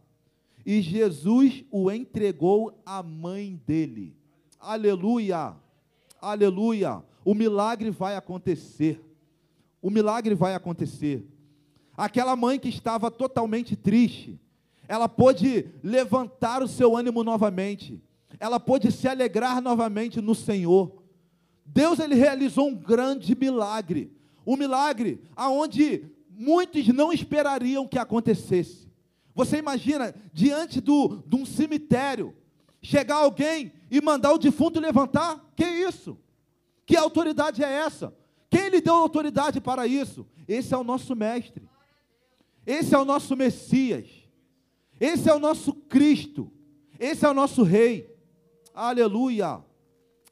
[0.68, 4.14] e Jesus o entregou à mãe dele.
[4.60, 5.56] Aleluia,
[6.20, 7.02] aleluia.
[7.24, 9.02] O milagre vai acontecer.
[9.80, 11.26] O milagre vai acontecer.
[11.96, 14.38] Aquela mãe que estava totalmente triste,
[14.86, 18.02] ela pôde levantar o seu ânimo novamente.
[18.38, 21.02] Ela pôde se alegrar novamente no Senhor.
[21.64, 24.12] Deus ele realizou um grande milagre,
[24.46, 28.87] um milagre aonde muitos não esperariam que acontecesse.
[29.38, 32.34] Você imagina diante do, de um cemitério
[32.82, 35.48] chegar alguém e mandar o defunto levantar?
[35.54, 36.18] Que isso?
[36.84, 38.12] Que autoridade é essa?
[38.50, 40.26] Quem lhe deu autoridade para isso?
[40.48, 41.68] Esse é o nosso mestre.
[42.66, 44.08] Esse é o nosso Messias.
[44.98, 46.50] Esse é o nosso Cristo.
[46.98, 48.12] Esse é o nosso Rei.
[48.74, 49.62] Aleluia.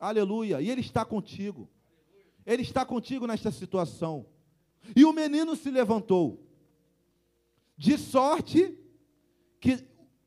[0.01, 0.61] Aleluia.
[0.61, 1.69] E Ele está contigo.
[2.45, 4.27] Ele está contigo nesta situação.
[4.97, 6.45] E o menino se levantou.
[7.79, 8.77] De sorte
[9.67, 9.85] que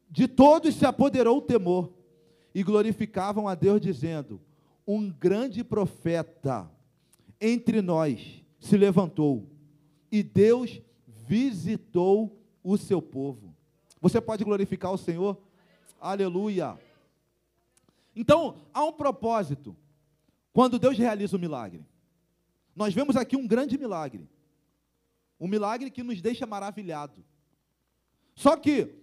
[0.10, 1.94] de todos se apoderou o temor.
[2.54, 4.42] E glorificavam a Deus, dizendo:
[4.86, 6.70] Um grande profeta
[7.40, 9.48] entre nós se levantou.
[10.12, 13.56] E Deus visitou o seu povo.
[14.02, 15.38] Você pode glorificar o Senhor?
[16.02, 16.78] Aleluia.
[18.16, 19.78] Então, há um propósito
[20.52, 21.86] quando Deus realiza o milagre.
[22.76, 24.28] Nós vemos aqui um grande milagre.
[25.40, 27.24] Um milagre que nos deixa maravilhado.
[28.36, 28.99] Só que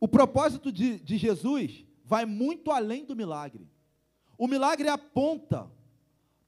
[0.00, 3.68] o propósito de, de Jesus vai muito além do milagre.
[4.38, 5.70] O milagre aponta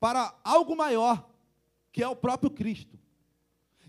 [0.01, 1.31] para algo maior,
[1.93, 2.99] que é o próprio Cristo.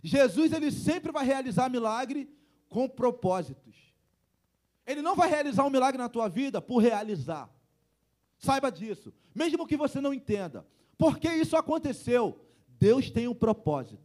[0.04, 2.30] Jesus ele sempre vai realizar milagre
[2.68, 3.74] com propósitos.
[4.86, 7.50] Ele não vai realizar um milagre na tua vida por realizar.
[8.38, 9.14] Saiba disso.
[9.34, 10.68] Mesmo que você não entenda.
[10.98, 12.46] Por que isso aconteceu?
[12.68, 14.04] Deus tem um propósito.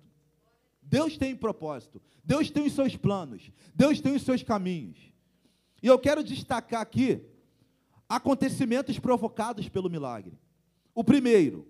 [0.80, 2.00] Deus tem um propósito.
[2.22, 3.50] Deus tem os seus planos.
[3.74, 4.96] Deus tem os seus caminhos.
[5.82, 7.20] E eu quero destacar aqui
[8.08, 10.38] acontecimentos provocados pelo milagre.
[10.94, 11.66] O primeiro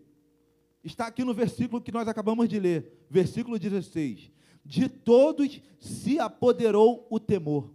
[0.82, 4.30] está aqui no versículo que nós acabamos de ler, versículo 16.
[4.64, 7.72] De todos se apoderou o temor.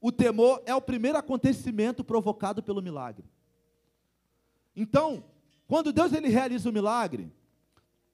[0.00, 3.24] O temor é o primeiro acontecimento provocado pelo milagre.
[4.76, 5.24] Então,
[5.66, 7.32] quando Deus ele realiza o milagre,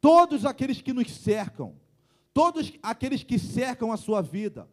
[0.01, 1.75] todos aqueles que nos cercam,
[2.33, 4.69] todos aqueles que cercam a sua vida,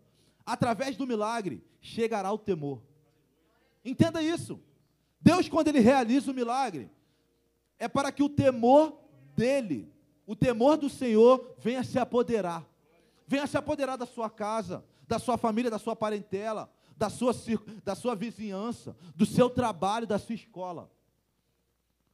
[0.47, 2.81] através do milagre, chegará o temor.
[3.83, 4.57] Entenda isso.
[5.19, 6.89] Deus, quando ele realiza o milagre,
[7.77, 8.97] é para que o temor
[9.35, 9.91] dele,
[10.25, 12.65] o temor do Senhor, venha se apoderar.
[13.27, 17.33] Venha se apoderar da sua casa, da sua família, da sua parentela, da sua,
[17.83, 20.89] da sua vizinhança, do seu trabalho, da sua escola.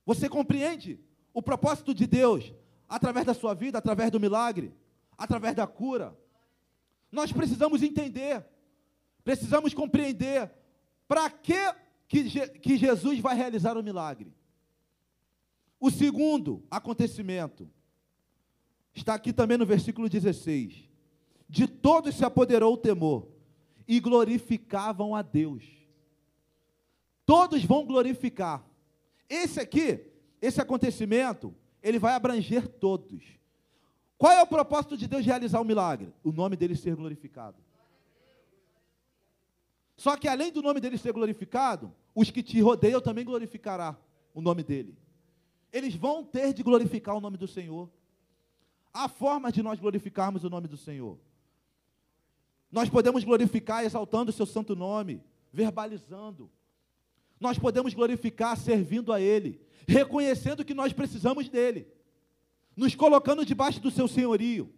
[0.07, 0.99] Você compreende
[1.31, 2.51] o propósito de Deus
[2.89, 4.73] através da sua vida, através do milagre,
[5.15, 6.17] através da cura?
[7.13, 8.43] Nós precisamos entender,
[9.23, 10.51] precisamos compreender
[11.07, 11.53] para que,
[12.07, 14.33] que, que Jesus vai realizar o milagre.
[15.79, 17.69] O segundo acontecimento
[18.95, 20.89] está aqui também no versículo 16.
[21.47, 23.27] De todos se apoderou o temor
[23.87, 25.63] e glorificavam a Deus.
[27.27, 28.65] Todos vão glorificar.
[29.29, 29.99] Esse aqui,
[30.41, 33.23] esse acontecimento, ele vai abranger todos.
[34.23, 36.13] Qual é o propósito de Deus realizar o um milagre?
[36.23, 37.57] O nome dele ser glorificado.
[39.97, 43.99] Só que além do nome dele ser glorificado, os que te rodeiam também glorificará
[44.33, 44.97] o nome dele.
[45.73, 47.91] Eles vão ter de glorificar o nome do Senhor.
[48.93, 51.19] Há formas de nós glorificarmos o nome do Senhor.
[52.71, 55.21] Nós podemos glorificar exaltando o seu santo nome,
[55.51, 56.49] verbalizando.
[57.41, 59.59] Nós podemos glorificar servindo a Ele.
[59.85, 61.85] reconhecendo que nós precisamos dele,
[62.75, 64.73] nos colocando debaixo do seu senhorio,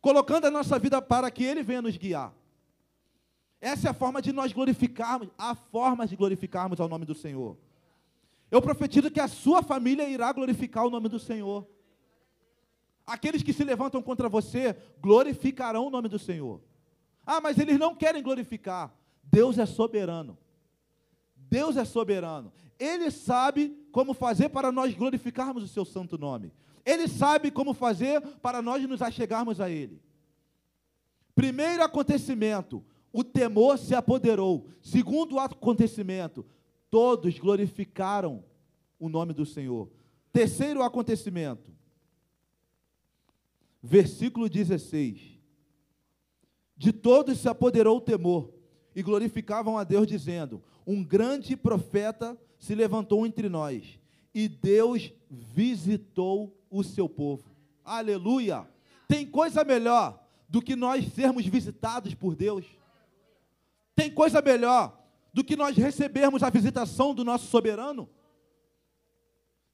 [0.00, 2.34] colocando a nossa vida para que ele venha nos guiar.
[3.60, 7.56] Essa é a forma de nós glorificarmos, a forma de glorificarmos ao nome do Senhor.
[8.50, 11.66] Eu profetizo que a sua família irá glorificar o nome do Senhor.
[13.06, 16.60] Aqueles que se levantam contra você glorificarão o nome do Senhor.
[17.24, 18.94] Ah, mas eles não querem glorificar.
[19.22, 20.38] Deus é soberano.
[21.34, 22.52] Deus é soberano.
[22.78, 26.52] Ele sabe como fazer para nós glorificarmos o seu santo nome.
[26.86, 30.00] Ele sabe como fazer para nós nos achegarmos a Ele.
[31.34, 32.82] Primeiro acontecimento,
[33.12, 34.68] o temor se apoderou.
[34.80, 36.46] Segundo acontecimento,
[36.88, 38.44] todos glorificaram
[39.00, 39.90] o nome do Senhor.
[40.32, 41.72] Terceiro acontecimento,
[43.82, 45.36] versículo 16.
[46.76, 48.52] De todos se apoderou o temor
[48.94, 53.98] e glorificavam a Deus, dizendo: Um grande profeta se levantou entre nós
[54.36, 57.44] e Deus visitou o seu povo.
[57.84, 58.68] Aleluia!
[59.08, 62.64] Tem coisa melhor do que nós sermos visitados por Deus?
[63.94, 65.02] Tem coisa melhor
[65.32, 68.08] do que nós recebermos a visitação do nosso soberano?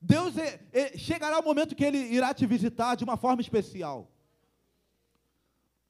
[0.01, 4.11] Deus é, é, chegará o momento que Ele irá te visitar de uma forma especial.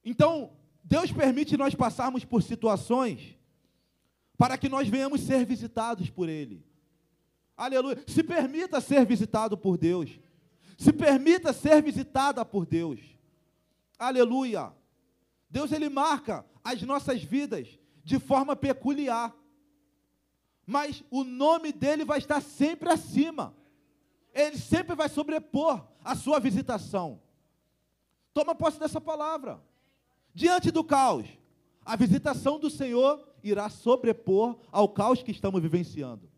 [0.04, 0.52] Então,
[0.84, 3.38] Deus permite nós passarmos por situações
[4.36, 6.64] para que nós venhamos ser visitados por Ele.
[7.56, 8.02] Aleluia.
[8.06, 10.18] Se permita ser visitado por Deus.
[10.78, 13.00] Se permita ser visitada por Deus.
[13.98, 14.72] Aleluia.
[15.48, 19.34] Deus ele marca as nossas vidas de forma peculiar.
[20.66, 23.54] Mas o nome dele vai estar sempre acima.
[24.32, 27.20] Ele sempre vai sobrepor a sua visitação.
[28.32, 29.62] Toma posse dessa palavra.
[30.34, 31.28] Diante do caos,
[31.84, 36.30] a visitação do Senhor irá sobrepor ao caos que estamos vivenciando.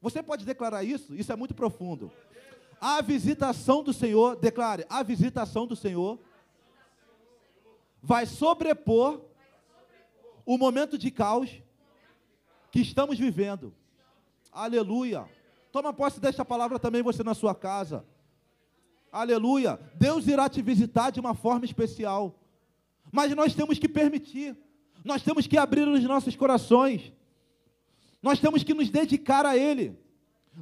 [0.00, 1.14] Você pode declarar isso?
[1.14, 2.10] Isso é muito profundo.
[2.86, 6.18] A visitação do Senhor, declare, a visitação do Senhor
[8.02, 9.22] vai sobrepor
[10.44, 11.48] o momento de caos
[12.70, 13.74] que estamos vivendo.
[14.52, 15.26] Aleluia.
[15.72, 18.04] Toma posse desta palavra também você na sua casa.
[19.10, 19.80] Aleluia.
[19.94, 22.38] Deus irá te visitar de uma forma especial.
[23.10, 24.54] Mas nós temos que permitir.
[25.02, 27.14] Nós temos que abrir os nossos corações.
[28.22, 29.98] Nós temos que nos dedicar a Ele.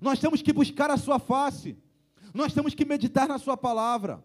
[0.01, 1.77] Nós temos que buscar a Sua face.
[2.33, 4.23] Nós temos que meditar na Sua palavra.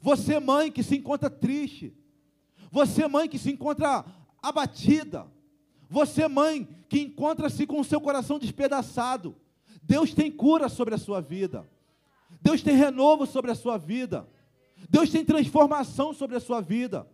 [0.00, 1.94] Você, mãe, que se encontra triste.
[2.70, 4.04] Você, mãe, que se encontra
[4.42, 5.26] abatida.
[5.88, 9.34] Você, mãe, que encontra-se com o seu coração despedaçado.
[9.82, 11.68] Deus tem cura sobre a sua vida.
[12.42, 14.28] Deus tem renovo sobre a sua vida.
[14.88, 17.08] Deus tem transformação sobre a sua vida.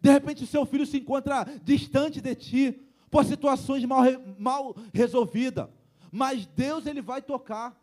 [0.00, 2.80] De repente, o seu filho se encontra distante de ti,
[3.10, 4.02] por situações mal,
[4.38, 5.68] mal resolvidas.
[6.10, 7.76] Mas Deus, Ele vai tocar.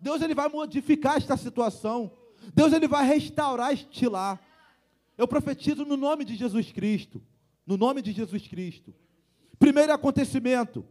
[0.00, 2.12] Deus, Ele vai modificar esta situação.
[2.54, 4.40] Deus, Ele vai restaurar este lar.
[5.18, 7.22] Eu profetizo no nome de Jesus Cristo.
[7.66, 8.94] No nome de Jesus Cristo.
[9.58, 10.84] Primeiro acontecimento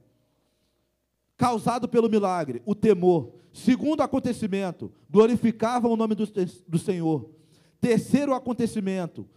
[1.36, 3.34] causado pelo milagre, o temor.
[3.54, 6.26] Segundo acontecimento, glorificavam o nome do,
[6.68, 7.30] do Senhor.
[7.80, 9.28] Terceiro acontecimento,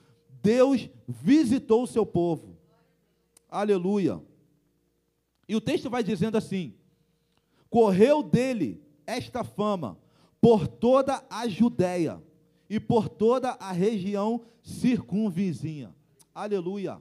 [0.43, 2.59] Deus visitou o seu povo.
[3.49, 4.21] Aleluia.
[5.49, 6.75] E o texto vai dizendo assim:
[7.71, 8.83] correu dele
[9.17, 9.99] esta fama
[10.41, 12.23] por toda a Judéia
[12.69, 15.95] e por toda a região circunvizinha.
[16.35, 17.01] Aleluia.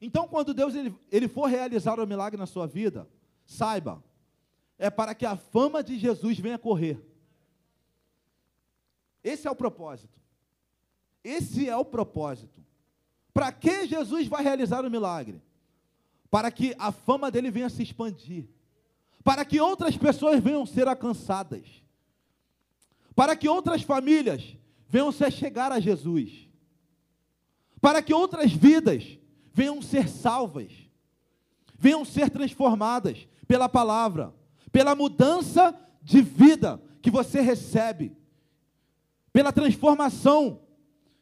[0.00, 3.08] Então, quando Deus ele, ele for realizar o milagre na sua vida,
[3.44, 4.02] saiba,
[4.78, 7.00] é para que a fama de Jesus venha correr.
[9.22, 10.20] Esse é o propósito.
[11.22, 12.60] Esse é o propósito.
[13.32, 15.40] Para que Jesus vai realizar o milagre?
[16.30, 18.48] Para que a fama dele venha se expandir.
[19.24, 21.62] Para que outras pessoas venham ser alcançadas.
[23.14, 24.56] Para que outras famílias
[24.88, 26.48] venham se chegar a Jesus.
[27.80, 29.18] Para que outras vidas
[29.52, 30.72] venham ser salvas.
[31.78, 34.34] Venham ser transformadas pela palavra,
[34.70, 38.16] pela mudança de vida que você recebe,
[39.32, 40.60] pela transformação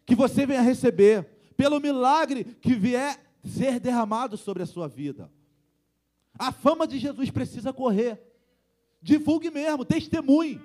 [0.04, 1.24] que você venha receber,
[1.56, 5.30] pelo milagre que vier ser derramado sobre a sua vida.
[6.40, 8.18] A fama de Jesus precisa correr.
[9.02, 10.58] Divulgue mesmo, testemunhe.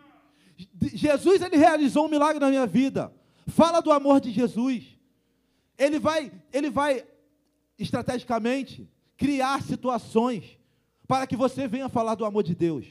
[0.82, 3.14] Jesus ele realizou um milagre na minha vida.
[3.46, 4.98] Fala do amor de Jesus.
[5.78, 7.06] Ele vai, ele vai
[7.78, 10.58] estrategicamente criar situações
[11.06, 12.86] para que você venha falar do amor de Deus.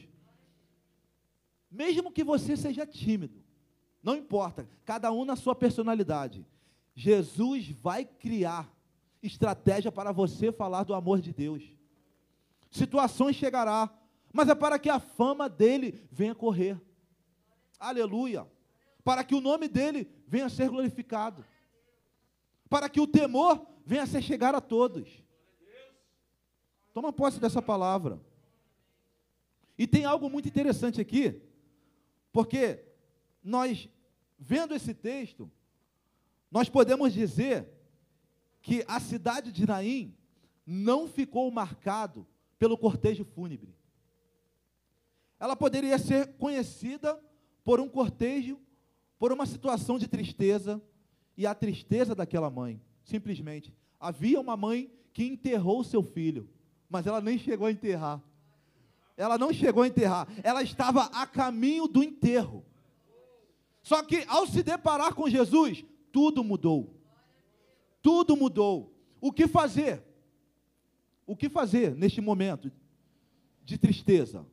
[1.70, 3.42] Mesmo que você seja tímido,
[4.02, 6.46] não importa, cada um na sua personalidade.
[6.94, 8.70] Jesus vai criar
[9.22, 11.73] estratégia para você falar do amor de Deus.
[12.74, 13.88] Situações chegará,
[14.32, 16.76] mas é para que a fama dele venha correr.
[17.78, 18.44] Aleluia.
[19.04, 21.44] Para que o nome dele venha ser glorificado.
[22.68, 25.08] Para que o temor venha ser chegar a todos.
[26.92, 28.20] Toma posse dessa palavra.
[29.78, 31.40] E tem algo muito interessante aqui,
[32.32, 32.84] porque
[33.40, 33.88] nós,
[34.36, 35.48] vendo esse texto,
[36.50, 37.68] nós podemos dizer
[38.60, 40.16] que a cidade de Naim
[40.66, 42.26] não ficou marcado
[42.64, 43.76] pelo cortejo fúnebre.
[45.38, 47.22] Ela poderia ser conhecida
[47.62, 48.58] por um cortejo,
[49.18, 50.82] por uma situação de tristeza,
[51.36, 53.70] e a tristeza daquela mãe, simplesmente.
[54.00, 56.48] Havia uma mãe que enterrou seu filho,
[56.88, 58.22] mas ela nem chegou a enterrar.
[59.14, 62.64] Ela não chegou a enterrar, ela estava a caminho do enterro.
[63.82, 66.98] Só que ao se deparar com Jesus, tudo mudou.
[68.00, 68.90] Tudo mudou.
[69.20, 70.02] O que fazer?
[71.26, 72.70] O que fazer neste momento
[73.64, 74.46] de tristeza?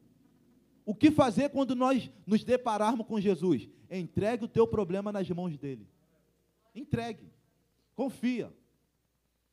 [0.86, 3.70] O que fazer quando nós nos depararmos com Jesus?
[3.90, 5.88] Entregue o teu problema nas mãos dele.
[6.74, 7.30] Entregue.
[7.96, 8.54] Confia.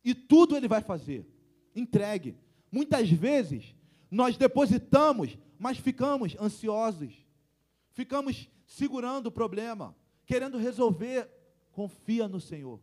[0.04, 1.26] E tudo ele vai fazer.
[1.74, 2.36] Entregue.
[2.70, 3.74] Muitas vezes
[4.10, 7.14] nós depositamos, mas ficamos ansiosos.
[7.92, 9.94] Ficamos segurando o problema,
[10.24, 11.28] querendo resolver.
[11.72, 12.80] Confia no Senhor.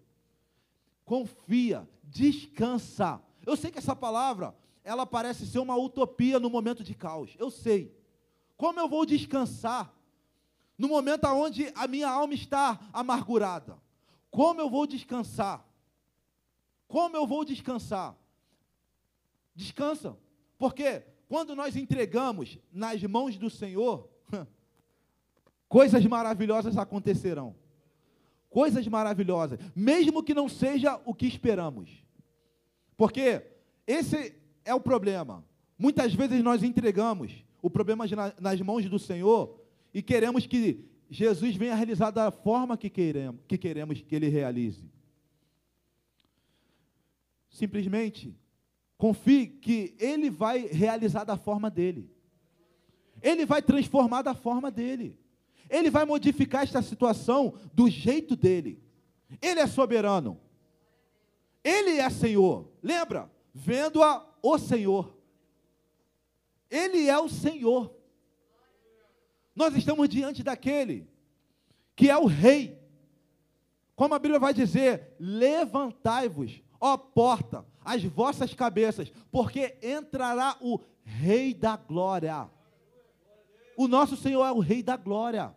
[1.04, 3.22] Confia, descansa.
[3.46, 7.36] Eu sei que essa palavra, ela parece ser uma utopia no momento de caos.
[7.38, 7.96] Eu sei.
[8.58, 9.94] Como eu vou descansar
[10.78, 13.78] no momento onde a minha alma está amargurada?
[14.30, 15.66] Como eu vou descansar?
[16.88, 18.16] Como eu vou descansar?
[19.56, 20.18] Descansa.
[20.58, 24.10] Porque quando nós entregamos nas mãos do Senhor,
[25.68, 27.56] coisas maravilhosas acontecerão.
[28.50, 32.05] Coisas maravilhosas, mesmo que não seja o que esperamos.
[32.98, 33.42] Porque
[33.86, 35.44] esse é o problema.
[35.78, 38.06] Muitas vezes nós entregamos o problema
[38.40, 39.60] nas mãos do Senhor
[39.94, 44.90] e queremos que Jesus venha realizar da forma que queremos que, queremos que Ele realize.
[47.50, 48.36] Simplesmente
[48.98, 52.10] confie que Ele vai realizar da forma dele.
[53.22, 55.18] Ele vai transformar da forma dele.
[55.70, 58.80] Ele vai modificar esta situação do jeito dele.
[59.42, 60.40] Ele é soberano.
[61.66, 62.70] Ele é Senhor.
[62.84, 63.32] Lembra?
[63.52, 65.18] Vendo-a o Senhor.
[66.70, 67.92] Ele é o Senhor.
[69.56, 71.10] Nós estamos diante daquele
[71.96, 72.80] que é o Rei.
[73.96, 81.52] Como a Bíblia vai dizer: levantai-vos, ó porta, as vossas cabeças, porque entrará o Rei
[81.52, 82.48] da Glória.
[83.76, 85.56] O nosso Senhor é o Rei da Glória.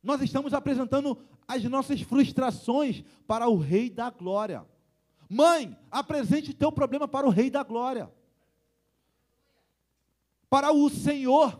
[0.00, 1.18] Nós estamos apresentando
[1.48, 4.66] as nossas frustrações para o Rei da Glória.
[5.30, 8.12] Mãe, apresente teu problema para o Rei da Glória.
[10.50, 11.58] Para o Senhor.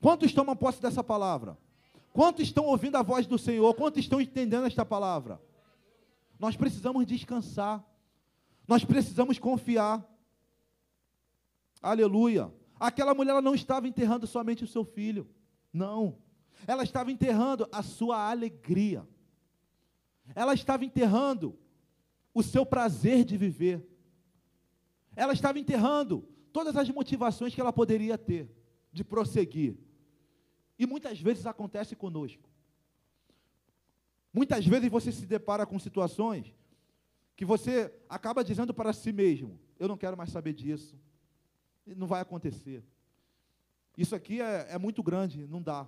[0.00, 1.56] Quantos tomam posse dessa palavra?
[2.12, 3.74] Quantos estão ouvindo a voz do Senhor?
[3.74, 5.40] Quantos estão entendendo esta palavra?
[6.38, 7.82] Nós precisamos descansar.
[8.68, 10.06] Nós precisamos confiar.
[11.80, 12.52] Aleluia.
[12.78, 15.28] Aquela mulher não estava enterrando somente o seu filho.
[15.72, 16.18] Não.
[16.66, 19.06] Ela estava enterrando a sua alegria.
[20.34, 21.58] Ela estava enterrando
[22.32, 23.86] o seu prazer de viver.
[25.14, 28.50] Ela estava enterrando todas as motivações que ela poderia ter
[28.92, 29.76] de prosseguir.
[30.78, 32.48] E muitas vezes acontece conosco.
[34.32, 36.52] Muitas vezes você se depara com situações
[37.36, 40.96] que você acaba dizendo para si mesmo: Eu não quero mais saber disso
[41.86, 42.82] não vai acontecer.
[43.96, 45.86] Isso aqui é, é muito grande, não dá.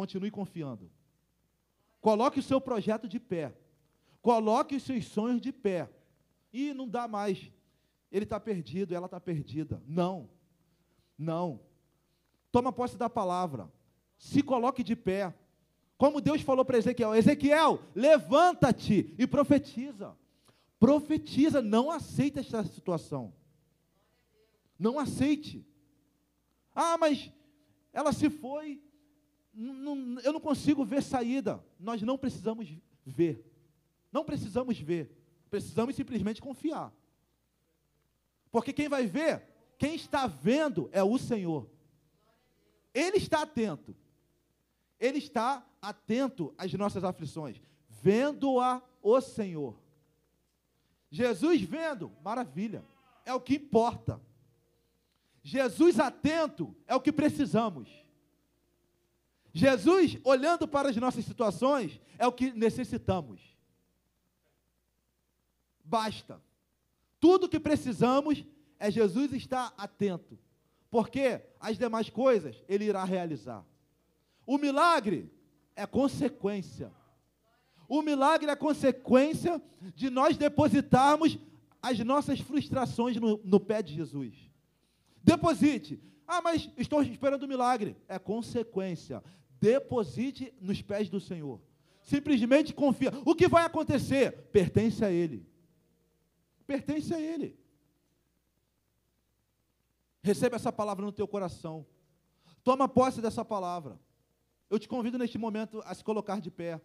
[0.00, 0.90] Continue confiando.
[2.00, 3.54] Coloque o seu projeto de pé.
[4.22, 5.90] Coloque os seus sonhos de pé.
[6.50, 7.52] E não dá mais.
[8.10, 9.82] Ele está perdido, ela está perdida.
[9.86, 10.30] Não.
[11.18, 11.60] Não.
[12.50, 13.70] Toma posse da palavra.
[14.16, 15.34] Se coloque de pé.
[15.98, 20.16] Como Deus falou para Ezequiel: Ezequiel, levanta-te e profetiza.
[20.78, 23.34] Profetiza, não aceita esta situação.
[24.78, 25.62] Não aceite.
[26.74, 27.30] Ah, mas
[27.92, 28.82] ela se foi,
[30.24, 31.62] eu não consigo ver saída.
[31.78, 32.68] Nós não precisamos
[33.04, 33.44] ver.
[34.10, 35.14] Não precisamos ver.
[35.50, 36.92] Precisamos simplesmente confiar.
[38.50, 39.46] Porque quem vai ver,
[39.78, 41.68] quem está vendo é o Senhor.
[42.94, 43.94] Ele está atento.
[44.98, 49.78] Ele está atento às nossas aflições, vendo-a o Senhor.
[51.10, 52.84] Jesus vendo, maravilha,
[53.24, 54.20] é o que importa.
[55.42, 57.88] Jesus atento é o que precisamos.
[59.52, 63.40] Jesus olhando para as nossas situações é o que necessitamos.
[65.84, 66.40] Basta.
[67.18, 68.44] Tudo que precisamos
[68.78, 70.38] é Jesus estar atento,
[70.90, 73.64] porque as demais coisas ele irá realizar.
[74.46, 75.30] O milagre
[75.76, 76.92] é consequência.
[77.88, 79.60] O milagre é consequência
[79.94, 81.38] de nós depositarmos
[81.82, 84.34] as nossas frustrações no, no pé de Jesus.
[85.22, 86.00] Deposite.
[86.32, 87.96] Ah, mas estou esperando o milagre.
[88.06, 89.20] É consequência.
[89.60, 91.60] Deposite nos pés do Senhor.
[92.00, 93.10] Simplesmente confia.
[93.24, 94.30] O que vai acontecer?
[94.52, 95.44] Pertence a Ele.
[96.68, 97.58] Pertence a Ele.
[100.22, 101.84] Receba essa palavra no teu coração.
[102.62, 103.98] Toma posse dessa palavra.
[104.70, 106.80] Eu te convido neste momento a se colocar de pé.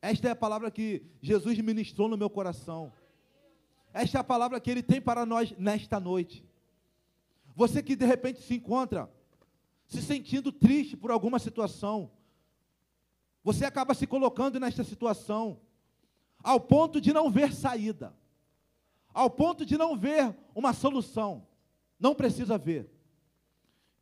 [0.00, 2.92] Esta é a palavra que Jesus ministrou no meu coração.
[3.92, 6.46] Esta é a palavra que Ele tem para nós nesta noite.
[7.54, 9.10] Você que de repente se encontra
[9.86, 12.10] se sentindo triste por alguma situação,
[13.42, 15.60] você acaba se colocando nesta situação,
[16.42, 18.14] ao ponto de não ver saída,
[19.12, 21.46] ao ponto de não ver uma solução.
[22.00, 22.90] Não precisa ver.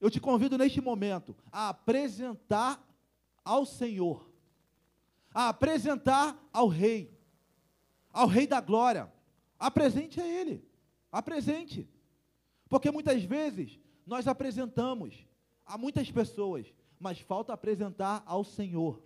[0.01, 2.83] Eu te convido neste momento a apresentar
[3.45, 4.31] ao Senhor,
[5.35, 7.17] a apresentar ao Rei,
[8.13, 9.13] ao Rei da Glória.
[9.59, 10.65] Apresente a Ele,
[11.11, 11.89] apresente.
[12.73, 15.27] Porque muitas vezes nós apresentamos
[15.67, 19.03] a muitas pessoas, mas falta apresentar ao Senhor.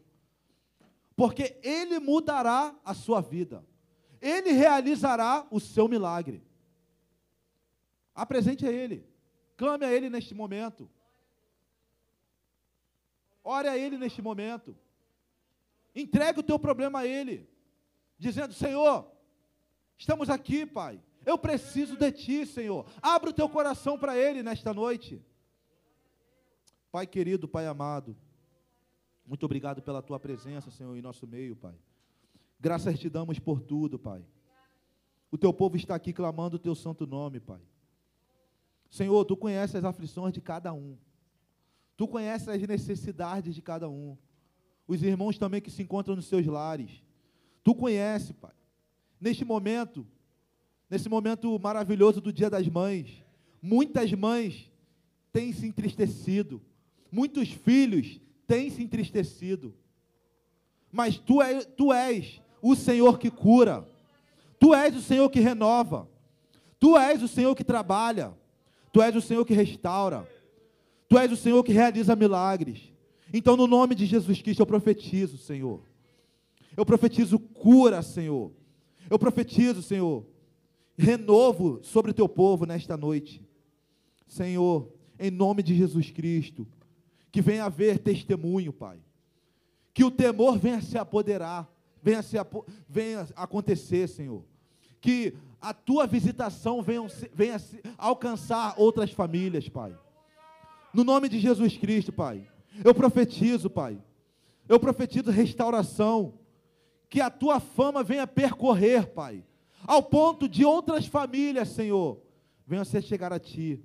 [1.16, 3.66] Porque Ele mudará a sua vida,
[4.20, 6.44] Ele realizará o seu milagre.
[8.14, 9.04] Apresente a Ele,
[9.56, 10.88] clame a Ele neste momento.
[13.42, 14.78] Ore a Ele neste momento.
[15.92, 17.50] Entregue o teu problema a Ele,
[18.16, 19.10] dizendo: Senhor,
[19.98, 21.02] estamos aqui, Pai.
[21.26, 22.86] Eu preciso de Ti, Senhor.
[23.02, 25.20] Abra o teu coração para Ele nesta noite.
[26.92, 28.16] Pai querido, Pai amado,
[29.26, 31.74] muito obrigado pela Tua presença, Senhor, em nosso meio, Pai.
[32.60, 34.24] Graças te damos por tudo, Pai.
[35.30, 37.60] O Teu povo está aqui clamando o Teu santo nome, Pai.
[38.88, 40.96] Senhor, Tu conheces as aflições de cada um.
[41.96, 44.16] Tu conheces as necessidades de cada um.
[44.86, 47.02] Os irmãos também que se encontram nos seus lares.
[47.64, 48.54] Tu conhece, Pai.
[49.20, 50.06] Neste momento,
[50.88, 53.24] nesse momento maravilhoso do Dia das Mães,
[53.60, 54.70] muitas mães
[55.32, 56.60] têm se entristecido,
[57.10, 59.74] muitos filhos têm se entristecido.
[60.90, 63.86] Mas tu, é, tu és o Senhor que cura,
[64.58, 66.08] tu és o Senhor que renova,
[66.78, 68.32] tu és o Senhor que trabalha,
[68.92, 70.26] tu és o Senhor que restaura.
[71.08, 72.92] Tu és o Senhor que realiza milagres.
[73.32, 75.80] Então, no nome de Jesus Cristo, eu profetizo, Senhor.
[76.76, 78.52] Eu profetizo cura, Senhor.
[79.08, 80.24] Eu profetizo, Senhor,
[80.96, 83.42] renovo sobre o teu povo nesta noite.
[84.26, 86.66] Senhor, em nome de Jesus Cristo,
[87.30, 88.98] que venha haver testemunho, Pai.
[89.92, 91.70] Que o temor venha se apoderar,
[92.02, 92.36] venha, se,
[92.88, 94.44] venha acontecer, Senhor.
[95.00, 97.60] Que a tua visitação venha, venha
[97.96, 99.96] alcançar outras famílias, Pai.
[100.92, 102.46] No nome de Jesus Cristo, Pai.
[102.84, 103.98] Eu profetizo, Pai.
[104.68, 106.34] Eu profetizo restauração.
[107.08, 109.44] Que a tua fama venha percorrer, Pai.
[109.84, 112.20] Ao ponto de outras famílias, Senhor,
[112.66, 113.82] venham se chegar a Ti.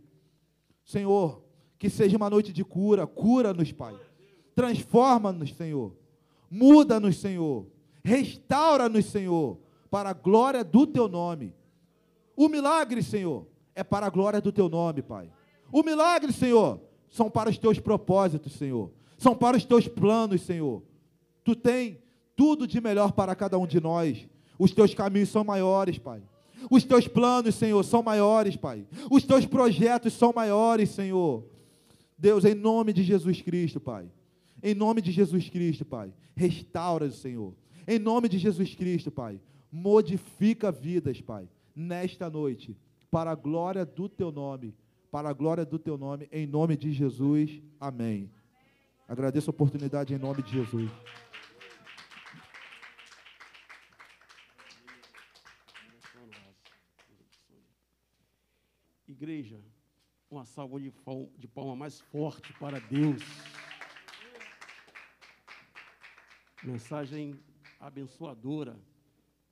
[0.84, 1.44] Senhor,
[1.78, 3.08] que seja uma noite de cura.
[3.08, 3.96] Cura-nos, Pai.
[4.56, 5.96] Transforma-nos, Senhor.
[6.50, 7.66] Muda-nos, Senhor.
[8.04, 9.60] Restaura-nos, Senhor.
[9.89, 11.56] Para a glória do Teu nome.
[12.36, 15.32] O milagre, Senhor, é para a glória do Teu nome, Pai.
[15.72, 18.92] O milagre, Senhor, são para os teus propósitos, Senhor.
[19.18, 20.82] São para os teus planos, Senhor.
[21.44, 22.02] Tu tem
[22.36, 24.28] tudo de melhor para cada um de nós.
[24.58, 26.22] Os teus caminhos são maiores, Pai.
[26.70, 28.86] Os teus planos, Senhor, são maiores, Pai.
[29.10, 31.43] Os teus projetos são maiores, Senhor.
[32.18, 34.06] Deus, em nome de Jesus Cristo, Pai.
[34.62, 36.14] Em nome de Jesus Cristo, Pai.
[36.36, 37.54] Restaura, Senhor.
[37.88, 39.39] Em nome de Jesus Cristo, Pai.
[39.72, 41.47] Modifica vidas, Pai.
[41.76, 42.78] Nesta noite,
[43.10, 44.74] para a glória do teu nome
[45.12, 47.62] para a glória do teu nome, em nome de Jesus.
[47.80, 48.32] Amém.
[49.08, 50.89] Agradeço a oportunidade em nome de Jesus.
[59.22, 59.63] Igreja,
[60.32, 63.22] uma salva de palma, de palma mais forte para Deus.
[66.63, 67.39] Mensagem
[67.80, 68.82] abençoadora.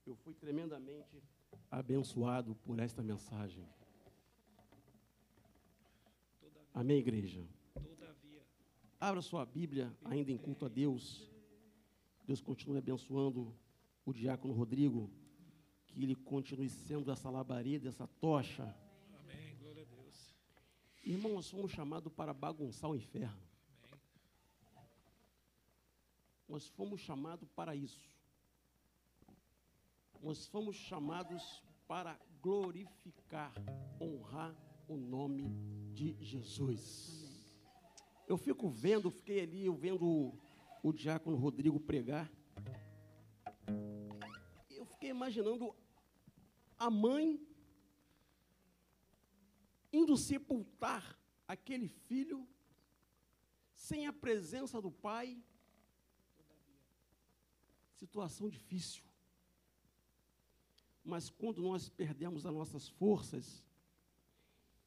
[0.08, 1.22] Eu fui tremendamente
[1.70, 3.64] abençoado por esta mensagem.
[6.74, 7.46] Amém, igreja?
[9.00, 11.30] Abra sua Bíblia, ainda em culto a Deus.
[12.26, 13.56] Deus continue abençoando
[14.04, 15.12] o diácono Rodrigo,
[15.86, 18.76] que ele continue sendo essa labareda, essa tocha.
[19.30, 19.56] Amém.
[19.62, 20.36] Glória a Deus.
[21.10, 23.42] Irmão, nós somos chamados para bagunçar o inferno.
[26.48, 28.08] Nós fomos chamados para isso.
[30.22, 33.52] Nós fomos chamados para glorificar,
[34.00, 34.56] honrar
[34.88, 35.50] o nome
[35.96, 37.44] de Jesus.
[38.28, 40.32] Eu fico vendo, fiquei ali, eu vendo
[40.84, 42.32] o diácono Rodrigo pregar.
[44.70, 45.76] Eu fiquei imaginando
[46.78, 47.44] a mãe
[49.92, 51.18] indo sepultar
[51.48, 52.48] aquele filho
[53.74, 55.44] sem a presença do pai.
[57.96, 59.04] Situação difícil.
[61.04, 63.66] Mas quando nós perdemos as nossas forças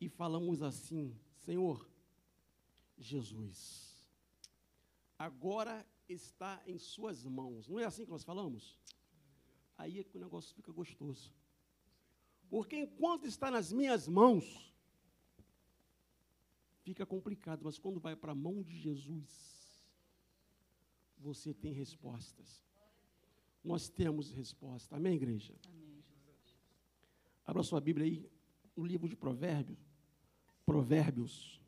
[0.01, 1.89] e falamos assim: Senhor,
[2.97, 3.97] Jesus,
[5.19, 7.69] agora está em Suas mãos.
[7.69, 8.79] Não é assim que nós falamos?
[9.77, 11.33] Aí é que o negócio fica gostoso.
[12.49, 14.72] Porque enquanto está nas minhas mãos,
[16.83, 19.87] fica complicado, mas quando vai para a mão de Jesus,
[21.19, 22.63] você tem respostas.
[23.63, 24.97] Nós temos resposta.
[24.97, 25.55] Amém, igreja?
[25.65, 26.59] Amém, Jesus.
[27.45, 28.29] Abra sua Bíblia aí
[28.77, 29.79] no livro de Provérbios.
[30.67, 31.61] Provérbios.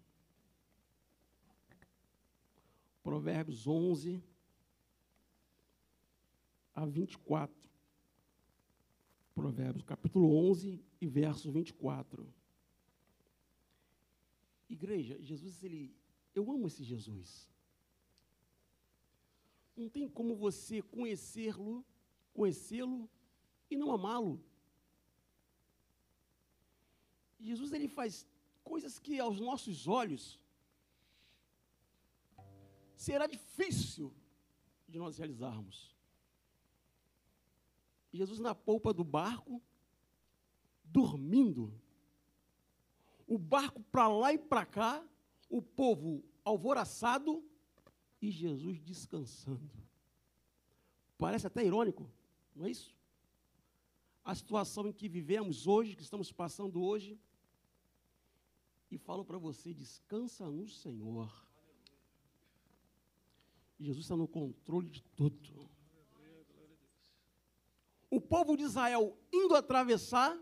[3.02, 4.22] Provérbios 11
[6.74, 7.54] a 24.
[9.34, 12.26] Provérbios capítulo 11 e verso 24.
[14.68, 15.94] Igreja, Jesus, ele.
[16.34, 17.48] Eu amo esse Jesus.
[19.76, 21.84] Não tem como você conhecê-lo,
[22.32, 23.08] conhecê-lo
[23.70, 24.42] e não amá-lo.
[27.40, 28.26] Jesus ele faz
[28.62, 30.40] coisas que aos nossos olhos
[32.96, 34.14] será difícil
[34.88, 35.94] de nós realizarmos.
[38.12, 39.60] Jesus na polpa do barco,
[40.84, 41.78] dormindo.
[43.26, 45.04] O barco para lá e para cá,
[45.48, 47.42] o povo alvoroçado
[48.20, 49.70] e Jesus descansando.
[51.16, 52.10] Parece até irônico,
[52.54, 52.94] não é isso?
[54.24, 57.18] A situação em que vivemos hoje, que estamos passando hoje,
[58.90, 61.44] e falo para você: descansa no Senhor.
[63.78, 65.68] Jesus está no controle de tudo.
[68.08, 70.38] O povo de Israel indo atravessar,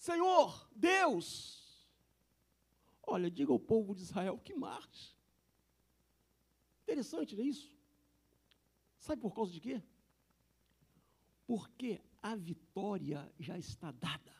[0.00, 1.86] Senhor, Deus,
[3.06, 5.14] olha, diga ao povo de Israel que marche.
[6.84, 7.70] Interessante, não é isso?
[8.98, 9.82] Sabe por causa de quê?
[11.46, 14.34] Porque a vitória já está dada.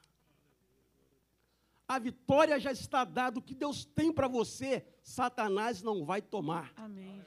[1.86, 3.38] A vitória já está dada.
[3.38, 6.72] O que Deus tem para você, Satanás não vai tomar.
[6.74, 7.22] Amém.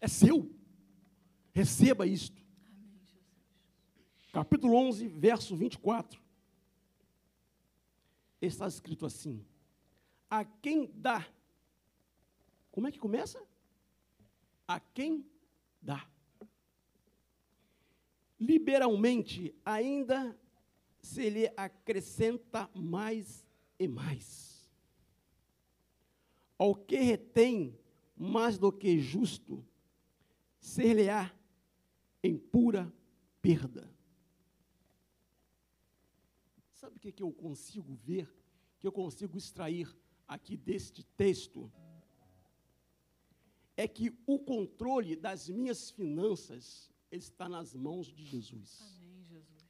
[0.00, 0.50] É seu.
[1.52, 2.42] Receba isto.
[2.66, 2.98] Amém.
[4.32, 6.29] Capítulo 11, verso 24.
[8.40, 9.44] Está escrito assim:
[10.28, 11.26] A quem dá.
[12.72, 13.42] Como é que começa?
[14.66, 15.26] A quem
[15.82, 16.08] dá.
[18.38, 20.38] Liberalmente, ainda
[21.02, 23.46] se lhe acrescenta mais
[23.78, 24.70] e mais.
[26.58, 27.78] Ao que retém
[28.16, 29.64] mais do que justo,
[30.58, 31.34] ser-lhe-á
[32.22, 32.92] em pura
[33.40, 33.90] perda.
[36.80, 38.26] Sabe o que, que eu consigo ver,
[38.78, 39.94] que eu consigo extrair
[40.26, 41.70] aqui deste texto?
[43.76, 48.80] É que o controle das minhas finanças está nas mãos de Jesus.
[48.80, 49.66] Amém, Jesus.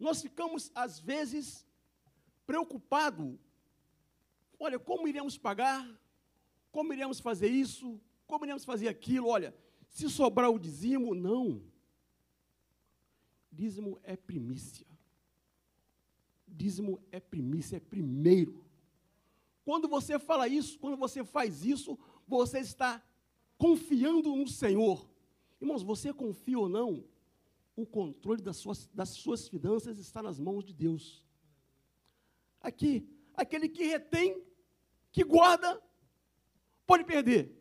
[0.00, 1.64] Nós ficamos, às vezes,
[2.44, 3.38] preocupados.
[4.58, 5.88] Olha, como iremos pagar?
[6.72, 8.00] Como iremos fazer isso?
[8.26, 9.28] Como iremos fazer aquilo?
[9.28, 9.54] Olha,
[9.88, 11.62] se sobrar o dízimo, não.
[13.52, 14.91] Dízimo é primícia.
[16.52, 18.62] Dízimo é primícia, é primeiro.
[19.64, 23.02] Quando você fala isso, quando você faz isso, você está
[23.56, 25.08] confiando no Senhor.
[25.60, 27.04] Irmãos, você confia ou não,
[27.74, 31.24] o controle das suas, das suas finanças está nas mãos de Deus.
[32.60, 34.42] Aqui, aquele que retém,
[35.10, 35.82] que guarda,
[36.86, 37.56] pode perder.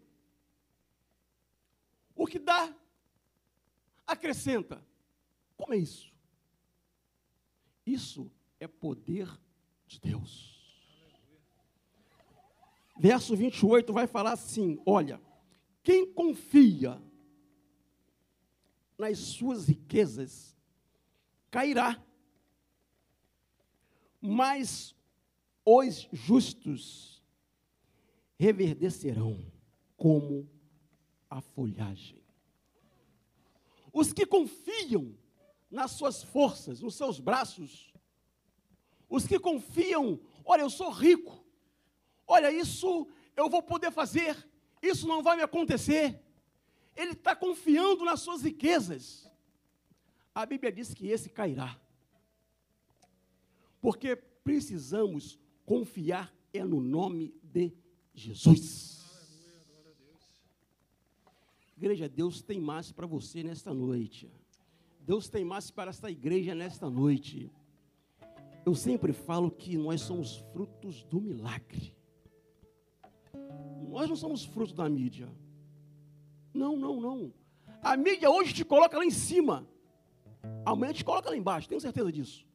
[2.16, 2.76] O que dá,
[4.06, 4.86] acrescenta.
[5.56, 6.12] Como é isso?
[7.86, 8.32] Isso
[8.62, 9.28] é poder
[9.88, 10.62] de Deus.
[12.98, 15.20] Verso 28 vai falar assim: olha,
[15.84, 17.02] quem confia
[18.96, 20.56] nas suas riquezas
[21.50, 22.00] cairá,
[24.22, 24.96] mas
[25.66, 27.24] os justos
[28.38, 29.44] reverdecerão
[29.98, 30.48] como
[31.28, 32.22] a folhagem.
[33.92, 35.18] Os que confiam
[35.70, 37.91] nas suas forças, nos seus braços,
[39.12, 41.46] os que confiam, olha, eu sou rico,
[42.26, 43.06] olha, isso
[43.36, 44.38] eu vou poder fazer,
[44.82, 46.18] isso não vai me acontecer.
[46.96, 49.30] Ele está confiando nas suas riquezas.
[50.34, 51.78] a Bíblia diz que esse cairá.
[53.82, 57.74] Porque precisamos confiar é no nome de
[58.14, 59.02] Jesus.
[61.76, 64.32] Igreja, Deus tem mais para você nesta noite.
[65.02, 67.52] Deus tem mais para esta igreja nesta noite.
[68.66, 71.96] Eu sempre falo que nós somos frutos do milagre.
[73.90, 75.30] Nós não somos frutos da mídia.
[76.54, 77.34] Não, não, não.
[77.82, 79.68] A mídia hoje te coloca lá em cima.
[80.66, 81.68] Amanhã te coloca lá embaixo.
[81.68, 82.46] Tenho certeza disso.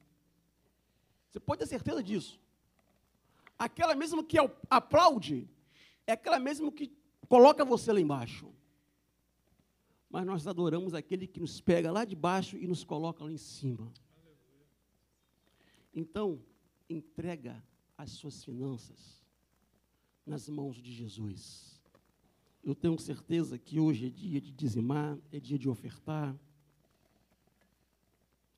[1.30, 2.40] Você pode ter certeza disso.
[3.58, 4.36] Aquela mesma que
[4.70, 5.48] aplaude
[6.06, 6.92] é aquela mesma que
[7.28, 8.52] coloca você lá embaixo.
[10.08, 13.36] Mas nós adoramos aquele que nos pega lá de baixo e nos coloca lá em
[13.36, 13.92] cima.
[15.96, 16.38] Então,
[16.90, 17.64] entrega
[17.96, 19.24] as suas finanças
[20.26, 21.80] nas mãos de Jesus.
[22.62, 26.38] Eu tenho certeza que hoje é dia de dizimar, é dia de ofertar.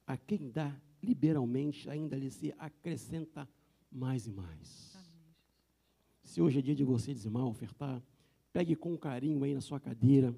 [0.04, 3.48] A quem dá liberalmente, ainda lhe se acrescenta
[3.92, 4.98] mais e mais.
[6.24, 8.02] Se hoje é dia de você dizimar, ofertar,
[8.52, 10.34] pegue com carinho aí na sua cadeira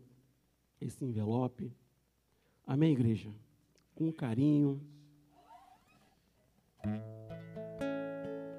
[0.78, 1.72] esse envelope.
[2.66, 3.32] Amém, igreja?
[3.94, 4.78] Com carinho.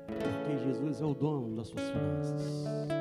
[0.08, 3.01] Porque Jesus é o dono das suas finanças.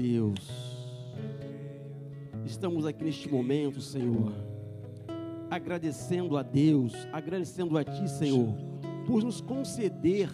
[0.00, 0.40] Deus.
[2.46, 4.32] Estamos aqui neste momento, Senhor,
[5.50, 8.54] agradecendo a Deus, agradecendo a Ti, Senhor,
[9.06, 10.30] por nos conceder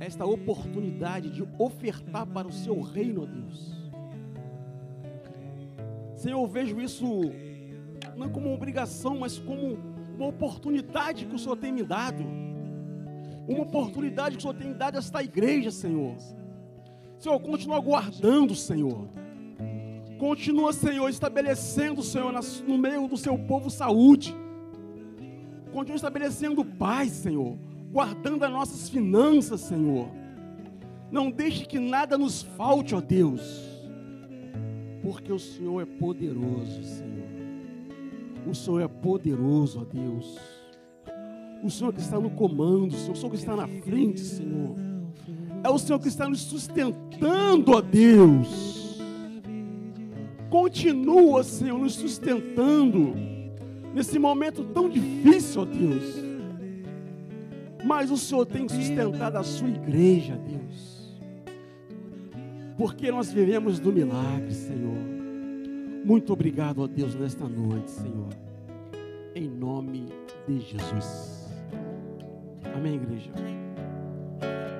[0.00, 3.76] esta oportunidade de ofertar para o Seu reino, Deus.
[6.14, 7.06] Senhor, eu vejo isso
[8.16, 9.78] não como uma obrigação, mas como
[10.16, 12.24] uma oportunidade que o Senhor tem me dado.
[13.46, 16.16] Uma oportunidade que o Senhor tem dado a esta igreja, Senhor.
[17.18, 19.08] Senhor, continua guardando, Senhor.
[20.18, 22.32] Continua, Senhor, estabelecendo, Senhor,
[22.66, 24.34] no meio do seu povo saúde.
[25.72, 27.58] Continua estabelecendo paz, Senhor.
[27.90, 30.08] Guardando as nossas finanças, Senhor.
[31.10, 33.64] Não deixe que nada nos falte, ó Deus.
[35.02, 37.26] Porque o Senhor é poderoso, Senhor.
[38.46, 40.38] O Senhor é poderoso, ó Deus.
[41.62, 43.12] O Senhor que está no comando, Senhor.
[43.12, 44.85] O Senhor que está na frente, Senhor.
[45.66, 49.02] É o Senhor que está nos sustentando, ó Deus.
[50.48, 53.16] Continua, Senhor, nos sustentando
[53.92, 56.22] nesse momento tão difícil, ó Deus.
[57.84, 61.18] Mas o Senhor tem sustentado a sua igreja, Deus.
[62.78, 65.00] Porque nós vivemos do milagre, Senhor.
[66.04, 68.28] Muito obrigado, ó Deus, nesta noite, Senhor.
[69.34, 70.06] Em nome
[70.46, 71.50] de Jesus.
[72.72, 73.32] Amém, igreja.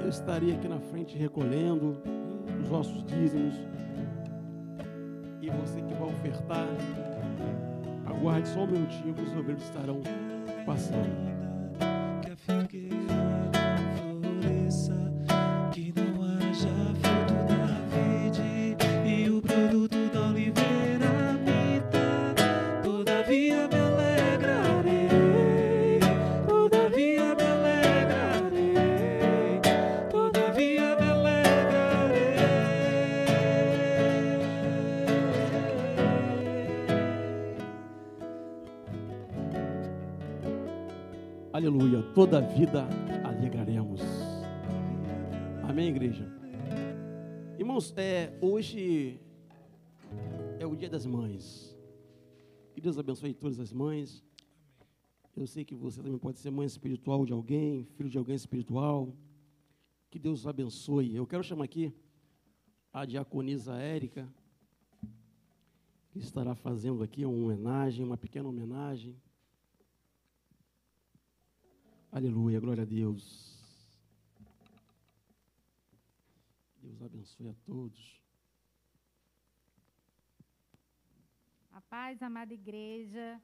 [0.06, 0.75] Eu estaria aqui na
[1.06, 1.96] frente recolhendo
[2.60, 3.54] os vossos dízimos.
[5.40, 6.68] E você que vai ofertar,
[8.04, 10.00] aguarde só um minutinho que os obreiros estarão
[10.64, 11.35] passando.
[47.76, 49.20] Irmãos, é, hoje
[50.58, 51.76] é o dia das mães.
[52.72, 54.24] Que Deus abençoe todas as mães.
[55.36, 59.14] Eu sei que você também pode ser mãe espiritual de alguém, filho de alguém espiritual.
[60.10, 61.14] Que Deus abençoe.
[61.14, 61.92] Eu quero chamar aqui
[62.90, 64.26] a diaconisa Érica,
[66.12, 69.14] que estará fazendo aqui uma homenagem, uma pequena homenagem.
[72.10, 73.55] Aleluia, glória a Deus.
[76.86, 78.22] Deus abençoe a todos.
[81.72, 83.42] A paz, amada igreja.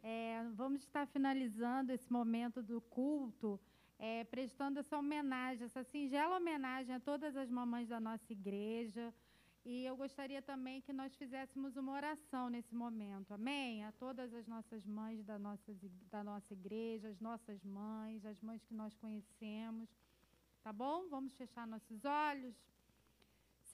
[0.00, 3.58] É, vamos estar finalizando esse momento do culto,
[3.98, 9.12] é, prestando essa homenagem, essa singela homenagem a todas as mamães da nossa igreja.
[9.64, 13.84] E eu gostaria também que nós fizéssemos uma oração nesse momento, amém?
[13.84, 15.74] A todas as nossas mães da nossa,
[16.12, 19.88] da nossa igreja, as nossas mães, as mães que nós conhecemos,
[20.62, 21.08] tá bom?
[21.08, 22.54] Vamos fechar nossos olhos.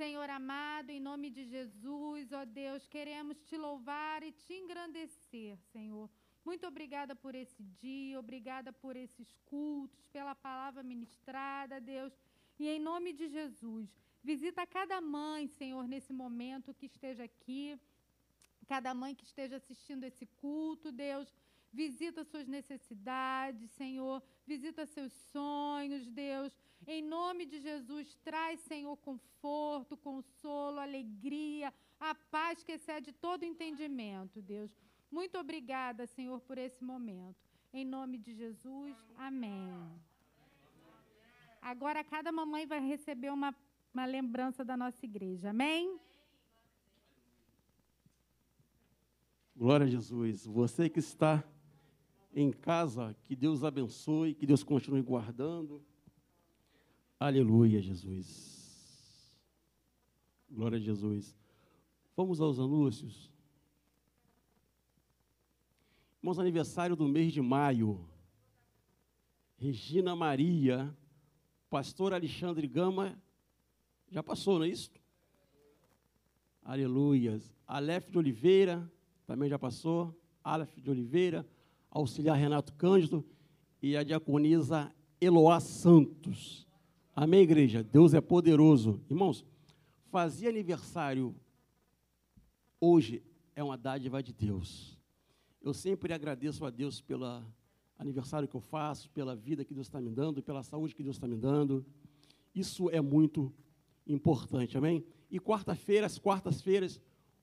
[0.01, 6.09] Senhor amado, em nome de Jesus, ó Deus, queremos te louvar e te engrandecer, Senhor.
[6.43, 12.15] Muito obrigada por esse dia, obrigada por esses cultos, pela palavra ministrada, Deus.
[12.59, 13.95] E em nome de Jesus,
[14.25, 17.79] visita cada mãe, Senhor, nesse momento que esteja aqui,
[18.67, 21.29] cada mãe que esteja assistindo esse culto, Deus.
[21.71, 24.23] Visita suas necessidades, Senhor.
[24.47, 26.59] Visita seus sonhos, Deus.
[26.87, 34.41] Em nome de Jesus, traz, Senhor, conforto, consolo, alegria, a paz que excede todo entendimento,
[34.41, 34.71] Deus.
[35.11, 37.37] Muito obrigada, Senhor, por esse momento.
[37.73, 39.71] Em nome de Jesus, amém.
[41.61, 43.55] Agora, cada mamãe vai receber uma,
[43.93, 46.01] uma lembrança da nossa igreja, amém?
[49.55, 50.47] Glória a Jesus.
[50.47, 51.45] Você que está
[52.35, 55.85] em casa, que Deus abençoe, que Deus continue guardando.
[57.21, 59.39] Aleluia, Jesus.
[60.51, 61.37] Glória a Jesus.
[62.17, 63.31] Vamos aos anúncios.
[66.23, 68.09] Irmãos, aniversário do mês de maio.
[69.59, 70.97] Regina Maria,
[71.69, 73.23] pastor Alexandre Gama,
[74.11, 74.91] já passou, não é isso?
[76.63, 77.55] Aleluias.
[77.67, 78.91] Aleph de Oliveira,
[79.27, 80.19] também já passou.
[80.43, 81.47] Aleph de Oliveira,
[81.91, 83.23] auxiliar Renato Cândido
[83.83, 84.91] e a diaconisa
[85.21, 86.70] Eloá Santos.
[87.23, 87.85] Amém, igreja?
[87.85, 88.99] Deus é poderoso.
[89.11, 89.45] Irmãos,
[90.11, 91.37] fazer aniversário
[92.81, 93.23] hoje
[93.55, 94.99] é uma dádiva de Deus.
[95.61, 97.27] Eu sempre agradeço a Deus pelo
[97.99, 101.17] aniversário que eu faço, pela vida que Deus está me dando, pela saúde que Deus
[101.17, 101.85] está me dando.
[102.55, 103.53] Isso é muito
[104.07, 105.05] importante, amém?
[105.31, 106.99] E quarta-feira, às quartas-feiras,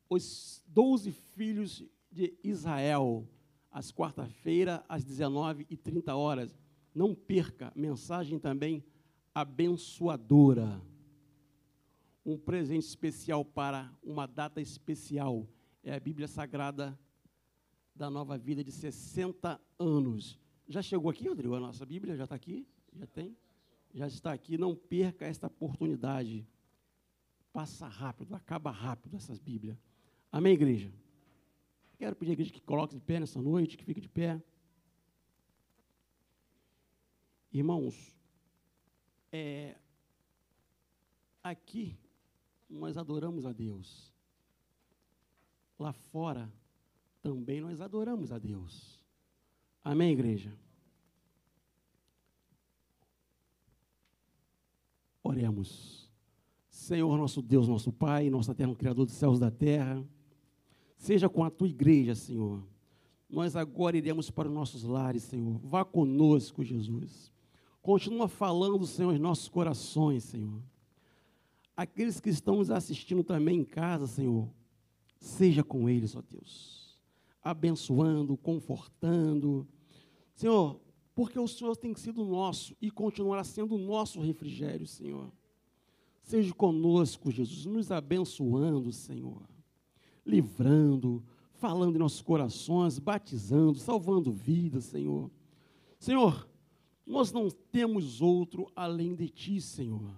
[0.09, 3.29] os doze filhos de Israel,
[3.69, 6.57] às quarta-feira, às 19h30 horas.
[6.95, 8.83] Não perca, mensagem também
[9.38, 10.81] abençoadora.
[12.26, 15.47] Um presente especial para uma data especial.
[15.84, 16.97] É a Bíblia Sagrada
[17.95, 20.39] da Nova Vida de 60 anos.
[20.68, 22.18] Já chegou aqui, Rodrigo, a nossa Bíblia?
[22.18, 22.68] Já está aqui?
[22.91, 23.38] Já tem?
[23.93, 24.57] Já está aqui.
[24.57, 26.47] Não perca esta oportunidade.
[27.53, 29.77] Passa rápido, acaba rápido essas Bíblias.
[30.31, 30.91] Amém, igreja?
[31.99, 34.41] Quero pedir à igreja que coloque de pé nessa noite, que fique de pé.
[37.53, 38.16] Irmãos,
[39.31, 39.75] é,
[41.43, 41.97] aqui
[42.69, 44.13] nós adoramos a Deus.
[45.79, 46.51] Lá fora
[47.21, 49.03] também nós adoramos a Deus.
[49.83, 50.57] Amém, igreja?
[55.23, 56.09] Oremos.
[56.69, 60.03] Senhor, nosso Deus, nosso Pai, nosso eterno Criador dos céus e da terra,
[60.97, 62.63] seja com a tua igreja, Senhor.
[63.29, 65.59] Nós agora iremos para os nossos lares, Senhor.
[65.59, 67.31] Vá conosco, Jesus.
[67.88, 70.61] Continua falando, Senhor, em nossos corações, Senhor.
[71.73, 74.49] Aqueles que estão nos assistindo também em casa, Senhor,
[75.18, 76.99] seja com eles, ó Deus.
[77.41, 79.65] Abençoando, confortando.
[80.35, 80.81] Senhor,
[81.15, 85.31] porque o Senhor tem sido nosso e continuará sendo o nosso refrigério, Senhor.
[86.22, 89.47] Seja conosco, Jesus, nos abençoando, Senhor.
[90.26, 91.23] Livrando,
[91.53, 95.31] falando em nossos corações, batizando, salvando vidas, Senhor.
[95.97, 96.45] Senhor,
[97.07, 100.13] nós não temos outro além de Ti, Senhor.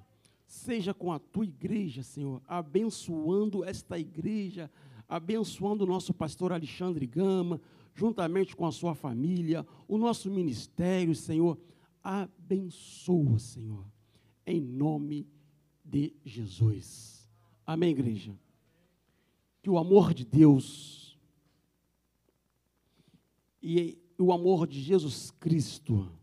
[0.48, 4.72] Seja com a Tua igreja, Senhor, abençoando esta igreja,
[5.08, 7.62] abençoando o nosso pastor Alexandre Gama,
[7.94, 11.60] juntamente com a sua família, o nosso ministério, Senhor.
[12.04, 13.86] Abençoa, Senhor,
[14.44, 15.28] em nome
[15.86, 17.30] de Jesus.
[17.64, 18.36] Amém, igreja?
[19.62, 21.20] Que o amor de Deus
[23.62, 26.19] e o amor de Jesus Cristo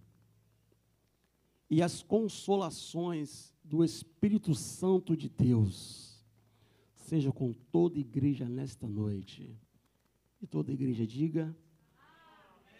[1.69, 6.25] e as consolações do Espírito Santo de Deus
[6.95, 9.57] seja com toda igreja nesta noite.
[10.41, 11.57] E toda igreja diga: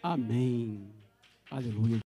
[0.01, 0.93] Amém.
[1.49, 2.06] Aleluia.